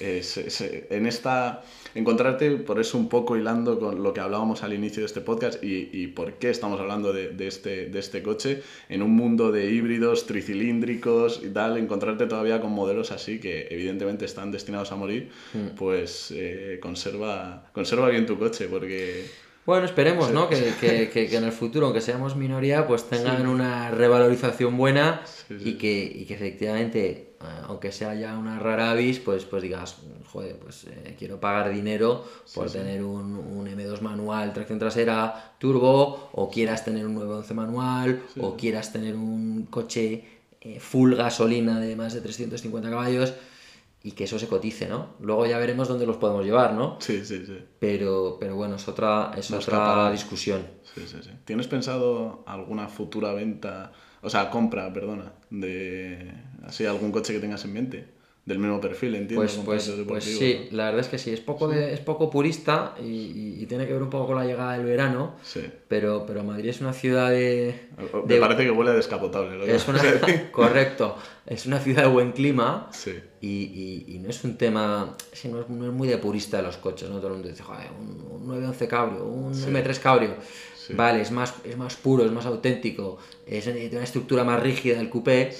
en 0.00 1.06
esta. 1.06 1.62
Encontrarte, 1.92 2.52
por 2.52 2.78
eso 2.78 2.96
un 2.98 3.08
poco 3.08 3.36
hilando 3.36 3.80
con 3.80 4.00
lo 4.00 4.14
que 4.14 4.20
hablábamos 4.20 4.62
al 4.62 4.72
inicio 4.72 5.00
de 5.00 5.06
este 5.06 5.20
podcast 5.20 5.62
y, 5.62 5.90
y 5.92 6.06
por 6.06 6.34
qué 6.34 6.50
estamos 6.50 6.78
hablando 6.78 7.12
de, 7.12 7.30
de 7.30 7.48
este, 7.48 7.86
de 7.86 7.98
este 7.98 8.22
coche, 8.22 8.62
en 8.88 9.02
un 9.02 9.10
mundo 9.10 9.50
de 9.50 9.70
híbridos, 9.72 10.24
tricilíndricos 10.26 11.40
y 11.44 11.48
tal, 11.48 11.76
encontrarte 11.78 12.26
todavía 12.26 12.60
con 12.60 12.70
modelos 12.70 13.10
así 13.10 13.40
que 13.40 13.66
evidentemente 13.70 14.24
están 14.24 14.52
destinados 14.52 14.92
a 14.92 14.96
morir, 14.96 15.30
Hmm. 15.52 15.74
pues 15.76 16.32
eh, 16.34 16.78
conserva, 16.80 17.70
conserva 17.72 18.08
bien 18.08 18.24
tu 18.26 18.38
coche 18.38 18.68
porque... 18.68 19.26
Bueno, 19.66 19.84
esperemos, 19.84 20.30
¿no? 20.32 20.48
Que, 20.48 20.72
que, 20.80 21.10
que, 21.10 21.36
en 21.36 21.44
el 21.44 21.52
futuro, 21.52 21.86
aunque 21.86 22.00
seamos 22.00 22.34
minoría, 22.36 22.86
pues 22.86 23.08
tengan 23.08 23.46
una 23.46 23.90
revalorización 23.90 24.76
buena 24.76 25.22
y, 25.50 25.74
que, 25.74 26.02
y 26.02 26.24
que 26.24 26.34
efectivamente, 26.34 27.29
aunque 27.66 27.90
sea 27.90 28.14
ya 28.14 28.36
una 28.36 28.58
rara 28.58 28.90
avis, 28.90 29.18
pues, 29.18 29.44
pues 29.44 29.62
digas, 29.62 29.96
joder, 30.30 30.58
pues 30.58 30.84
eh, 30.84 31.16
quiero 31.18 31.40
pagar 31.40 31.72
dinero 31.72 32.24
por 32.54 32.70
tener 32.70 33.02
un, 33.02 33.34
un, 33.36 33.66
M2 33.66 34.00
manual, 34.02 34.52
tracción 34.52 34.78
trasera, 34.78 35.54
turbo, 35.58 36.28
o 36.32 36.50
quieras 36.50 36.84
tener 36.84 37.06
un 37.06 37.14
911 37.14 37.54
manual, 37.54 38.22
o 38.40 38.56
quieras 38.56 38.92
tener 38.92 39.14
un 39.14 39.66
coche 39.70 40.24
eh, 40.60 40.80
full 40.80 41.14
gasolina 41.14 41.80
de 41.80 41.96
más 41.96 42.12
de 42.12 42.20
350 42.20 42.90
caballos 42.90 43.32
y 44.02 44.12
que 44.12 44.24
eso 44.24 44.38
se 44.38 44.48
cotice, 44.48 44.88
¿no? 44.88 45.14
Luego 45.20 45.46
ya 45.46 45.58
veremos 45.58 45.88
dónde 45.88 46.06
los 46.06 46.16
podemos 46.16 46.44
llevar, 46.44 46.74
¿no? 46.74 46.96
Sí, 47.00 47.24
sí, 47.24 47.44
sí. 47.46 47.58
Pero, 47.78 48.36
pero 48.38 48.56
bueno, 48.56 48.76
es 48.76 48.88
otra, 48.88 49.32
es 49.36 49.50
otra 49.50 50.10
discusión. 50.10 50.66
Sí, 50.94 51.02
sí, 51.06 51.18
sí. 51.22 51.30
¿Tienes 51.44 51.68
pensado 51.68 52.42
alguna 52.46 52.88
futura 52.88 53.32
venta, 53.32 53.92
o 54.22 54.30
sea, 54.30 54.50
compra, 54.50 54.92
perdona, 54.92 55.32
de 55.50 56.30
así 56.64 56.84
algún 56.86 57.12
coche 57.12 57.32
que 57.32 57.40
tengas 57.40 57.64
en 57.64 57.72
mente? 57.72 58.20
del 58.50 58.58
mismo 58.58 58.80
perfil, 58.80 59.14
entiendo. 59.14 59.40
Pues, 59.42 59.60
pues, 59.64 59.92
pues 60.06 60.24
sí, 60.24 60.68
la 60.72 60.86
verdad 60.86 61.00
es 61.00 61.08
que 61.08 61.18
sí, 61.18 61.30
es 61.30 61.40
poco, 61.40 61.68
de, 61.68 61.92
es 61.92 62.00
poco 62.00 62.30
purista 62.30 62.94
y, 63.00 63.64
tiene 63.66 63.86
que 63.86 63.92
ver 63.92 64.02
un 64.02 64.10
poco 64.10 64.28
con 64.28 64.36
la 64.36 64.44
llegada 64.44 64.72
del 64.72 64.84
verano, 64.84 65.36
sí. 65.44 65.60
pero, 65.86 66.24
pero 66.26 66.42
Madrid 66.42 66.70
es 66.70 66.80
una 66.80 66.92
ciudad 66.92 67.30
de... 67.30 67.88
Me 68.26 68.36
parece 68.38 68.64
que 68.64 68.70
huele 68.72 68.90
a 68.90 68.94
descapotable. 68.94 69.72
es 69.72 69.86
una, 69.86 70.00
correcto, 70.50 71.16
es 71.46 71.66
una 71.66 71.78
ciudad 71.78 72.02
de 72.02 72.08
buen 72.08 72.32
clima 72.32 72.88
sí. 72.90 73.16
y, 73.40 74.04
y, 74.08 74.18
no 74.18 74.28
es 74.28 74.42
un 74.42 74.56
tema, 74.56 75.14
no, 75.44 75.60
es, 75.60 75.68
muy 75.68 76.08
de 76.08 76.18
purista 76.18 76.56
de 76.56 76.64
los 76.64 76.78
coches, 76.78 77.08
¿no? 77.08 77.18
Todo 77.18 77.28
el 77.28 77.32
mundo 77.34 77.48
dice, 77.48 77.62
joder, 77.62 77.90
un, 77.96 78.48
911 78.48 78.88
Cabrio, 78.88 79.24
un 79.24 79.54
M3 79.54 80.00
Cabrio. 80.00 80.34
Vale, 80.94 81.22
es 81.22 81.30
más, 81.30 81.54
es 81.64 81.76
más 81.76 81.96
puro, 81.96 82.24
es 82.24 82.32
más 82.32 82.46
auténtico, 82.46 83.18
es, 83.46 83.66
una 83.66 84.04
estructura 84.04 84.44
más 84.44 84.62
rígida 84.62 85.00
el 85.00 85.10
coupé, 85.10 85.50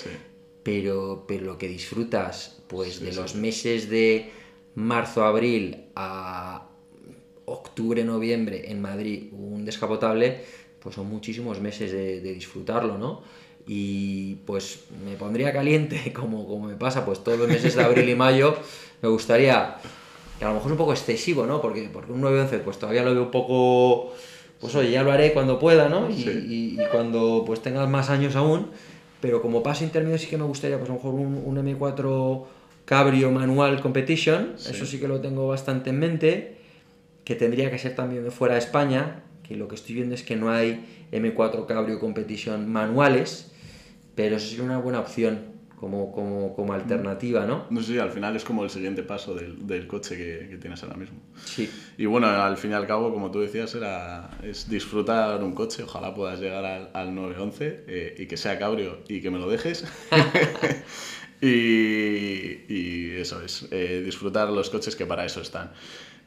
pero, 0.62 1.24
pero 1.26 1.44
lo 1.44 1.58
que 1.58 1.68
disfrutas 1.68 2.60
pues 2.66 3.00
de 3.00 3.12
los 3.12 3.34
meses 3.34 3.90
de 3.90 4.30
marzo, 4.74 5.24
abril 5.24 5.86
a 5.96 6.66
octubre, 7.44 8.04
noviembre 8.04 8.70
en 8.70 8.80
Madrid 8.80 9.32
un 9.32 9.64
descapotable, 9.64 10.40
pues 10.80 10.94
son 10.94 11.08
muchísimos 11.08 11.60
meses 11.60 11.92
de, 11.92 12.20
disfrutarlo, 12.20 12.96
¿no? 12.98 13.22
Y 13.66 14.36
pues 14.46 14.84
me 15.04 15.16
pondría 15.16 15.52
caliente, 15.52 16.12
como, 16.14 16.46
como 16.46 16.68
me 16.68 16.74
pasa 16.74 17.04
pues 17.04 17.22
todos 17.22 17.38
los 17.38 17.48
meses 17.48 17.74
de 17.74 17.82
abril 17.82 18.08
y 18.08 18.14
mayo, 18.14 18.56
me 19.02 19.08
gustaría, 19.08 19.76
que 20.38 20.44
a 20.44 20.48
lo 20.48 20.54
mejor 20.54 20.68
es 20.68 20.72
un 20.72 20.78
poco 20.78 20.92
excesivo, 20.92 21.46
¿no? 21.46 21.60
Porque, 21.60 21.88
porque 21.92 22.12
un 22.12 22.20
911 22.20 22.64
pues 22.64 22.78
todavía 22.78 23.02
lo 23.02 23.12
veo 23.12 23.24
un 23.24 23.30
poco, 23.30 24.14
pues 24.60 24.74
oye, 24.74 24.90
ya 24.90 25.02
lo 25.02 25.10
haré 25.10 25.32
cuando 25.32 25.58
pueda, 25.58 25.88
¿no? 25.88 26.10
Y, 26.10 26.76
y, 26.78 26.78
cuando 26.92 27.44
pues 27.46 27.62
tengas 27.62 27.88
más 27.88 28.10
años 28.10 28.36
aún, 28.36 28.68
pero 29.20 29.40
como 29.40 29.62
paso 29.62 29.84
intermedio 29.84 30.18
sí 30.18 30.26
que 30.26 30.36
me 30.36 30.44
gustaría, 30.44 30.78
pues 30.78 30.90
a 30.90 30.92
lo 30.92 30.98
mejor 30.98 31.14
un, 31.14 31.42
un 31.44 31.56
M4 31.56 32.44
Cabrio 32.84 33.30
Manual 33.30 33.80
Competition, 33.80 34.54
eso 34.56 34.84
sí 34.84 34.98
que 34.98 35.08
lo 35.08 35.20
tengo 35.20 35.48
bastante 35.48 35.90
en 35.90 35.98
mente, 35.98 36.56
que 37.24 37.36
tendría 37.36 37.70
que 37.70 37.78
ser 37.78 37.94
también 37.94 38.24
de 38.24 38.30
fuera 38.30 38.54
de 38.54 38.60
España, 38.60 39.22
que 39.46 39.56
lo 39.56 39.66
que 39.68 39.76
estoy 39.76 39.94
viendo 39.94 40.14
es 40.14 40.22
que 40.22 40.36
no 40.36 40.50
hay 40.50 41.06
M4 41.12 41.66
Cabrio 41.66 41.98
Competition 41.98 42.70
manuales, 42.70 43.52
pero 44.14 44.36
eso 44.36 44.48
sería 44.48 44.64
una 44.64 44.78
buena 44.78 45.00
opción 45.00 45.49
como, 45.80 46.12
como, 46.12 46.54
como 46.54 46.74
alternativa, 46.74 47.46
¿no? 47.46 47.64
No 47.70 47.80
sé, 47.80 47.98
al 47.98 48.10
final 48.10 48.36
es 48.36 48.44
como 48.44 48.64
el 48.64 48.70
siguiente 48.70 49.02
paso 49.02 49.34
del, 49.34 49.66
del 49.66 49.86
coche 49.86 50.14
que, 50.14 50.48
que, 50.50 50.56
tienes 50.58 50.82
ahora 50.82 50.96
mismo. 50.96 51.18
Sí. 51.42 51.70
Y 51.96 52.04
bueno, 52.04 52.26
al 52.26 52.58
fin 52.58 52.72
y 52.72 52.74
al 52.74 52.86
cabo, 52.86 53.10
como 53.14 53.30
tú 53.30 53.40
decías, 53.40 53.74
era, 53.74 54.28
es 54.42 54.68
disfrutar 54.68 55.42
un 55.42 55.54
coche, 55.54 55.82
ojalá 55.84 56.14
puedas 56.14 56.38
llegar 56.38 56.66
al, 56.66 56.90
al 56.92 57.14
911 57.14 57.84
eh, 57.88 58.14
y 58.18 58.26
que 58.26 58.36
sea 58.36 58.58
cabrio 58.58 58.98
y 59.08 59.22
que 59.22 59.30
me 59.30 59.38
lo 59.38 59.48
dejes. 59.48 59.86
y, 61.40 61.46
y, 62.68 63.12
eso 63.18 63.40
es, 63.40 63.66
eh, 63.70 64.02
disfrutar 64.04 64.50
los 64.50 64.68
coches 64.68 64.94
que 64.94 65.06
para 65.06 65.24
eso 65.24 65.40
están. 65.40 65.72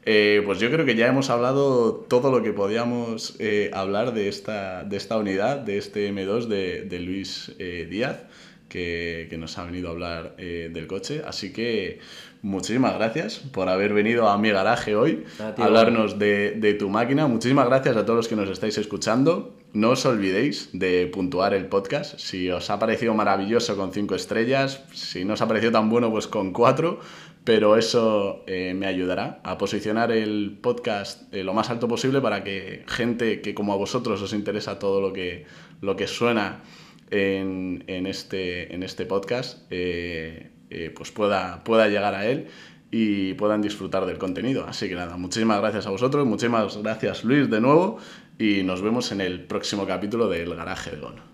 Eh, 0.04 0.42
pues 0.44 0.58
yo 0.58 0.68
creo 0.68 0.84
que 0.84 0.96
ya 0.96 1.06
hemos 1.06 1.30
hablado 1.30 1.94
todo 2.08 2.32
lo 2.32 2.42
que 2.42 2.52
podíamos 2.52 3.38
hablar 3.72 4.14
de 4.14 4.28
esta, 4.28 4.82
de 4.82 4.96
esta 4.96 5.16
unidad, 5.16 5.58
de 5.58 5.78
este 5.78 6.12
M2 6.12 6.46
de, 6.46 6.82
de 6.82 6.98
Luis 6.98 7.56
Díaz 7.56 8.24
que, 8.68 9.34
nos 9.38 9.58
ha 9.58 9.64
venido 9.64 9.88
a 9.88 9.92
hablar 9.92 10.34
eh, 10.38 10.70
del 10.72 10.86
coche. 10.86 11.22
Así 11.26 11.52
que 11.52 12.00
muchísimas 12.42 12.94
gracias 12.94 13.38
por 13.38 13.68
haber 13.68 13.92
venido 13.94 14.28
a 14.28 14.38
mi 14.38 14.50
garaje 14.50 14.96
hoy 14.96 15.24
a, 15.38 15.62
hablarnos 15.62 16.18
de, 16.18 16.76
tu 16.78 16.88
máquina. 16.88 17.26
Muchísimas 17.26 17.66
gracias 17.66 17.96
a 17.96 18.04
todos 18.04 18.16
los 18.16 18.28
que 18.28 18.36
nos 18.36 18.48
estáis 18.48 18.78
escuchando. 18.78 19.54
No 19.72 19.90
os 19.90 20.06
olvidéis 20.06 20.70
de 20.72 21.06
puntuar 21.08 21.54
el 21.54 21.66
podcast. 21.66 22.18
Si 22.18 22.50
os 22.50 22.70
ha 22.70 22.78
parecido 22.78 23.14
maravilloso 23.14 23.76
con 23.76 23.92
cinco 23.92 24.14
estrellas, 24.14 24.84
si 24.92 25.24
no 25.24 25.34
os 25.34 25.42
ha 25.42 25.48
parecido 25.48 25.72
tan 25.72 25.88
bueno, 25.90 26.10
pues 26.10 26.26
con 26.26 26.52
cuatro. 26.52 27.00
Pero 27.44 27.76
eso 27.76 28.42
eh, 28.46 28.72
me 28.74 28.86
ayudará 28.86 29.40
a 29.44 29.58
posicionar 29.58 30.10
el 30.10 30.58
podcast 30.62 31.32
eh, 31.34 31.44
lo 31.44 31.52
más 31.52 31.68
alto 31.68 31.86
posible 31.88 32.22
para 32.22 32.42
que 32.42 32.84
gente 32.88 33.42
que 33.42 33.52
como 33.52 33.74
a 33.74 33.76
vosotros 33.76 34.22
os 34.22 34.32
interesa 34.32 34.78
todo 34.78 35.02
lo 35.02 35.12
que, 35.12 35.44
lo 35.82 35.94
que 35.94 36.06
suena 36.06 36.62
en, 37.10 37.84
en, 37.86 38.06
este, 38.06 38.74
en 38.74 38.82
este 38.82 39.06
podcast 39.06 39.66
eh, 39.70 40.50
eh, 40.70 40.92
pues 40.96 41.10
pueda, 41.10 41.62
pueda 41.64 41.88
llegar 41.88 42.14
a 42.14 42.26
él 42.26 42.48
y 42.90 43.34
puedan 43.34 43.62
disfrutar 43.62 44.06
del 44.06 44.18
contenido. 44.18 44.66
Así 44.66 44.88
que 44.88 44.94
nada, 44.94 45.16
muchísimas 45.16 45.60
gracias 45.60 45.86
a 45.86 45.90
vosotros, 45.90 46.26
muchísimas 46.26 46.76
gracias 46.82 47.24
Luis 47.24 47.50
de 47.50 47.60
nuevo 47.60 47.98
y 48.38 48.62
nos 48.62 48.82
vemos 48.82 49.12
en 49.12 49.20
el 49.20 49.44
próximo 49.44 49.86
capítulo 49.86 50.28
del 50.28 50.54
Garaje 50.54 50.90
de 50.92 50.98
Gono. 50.98 51.33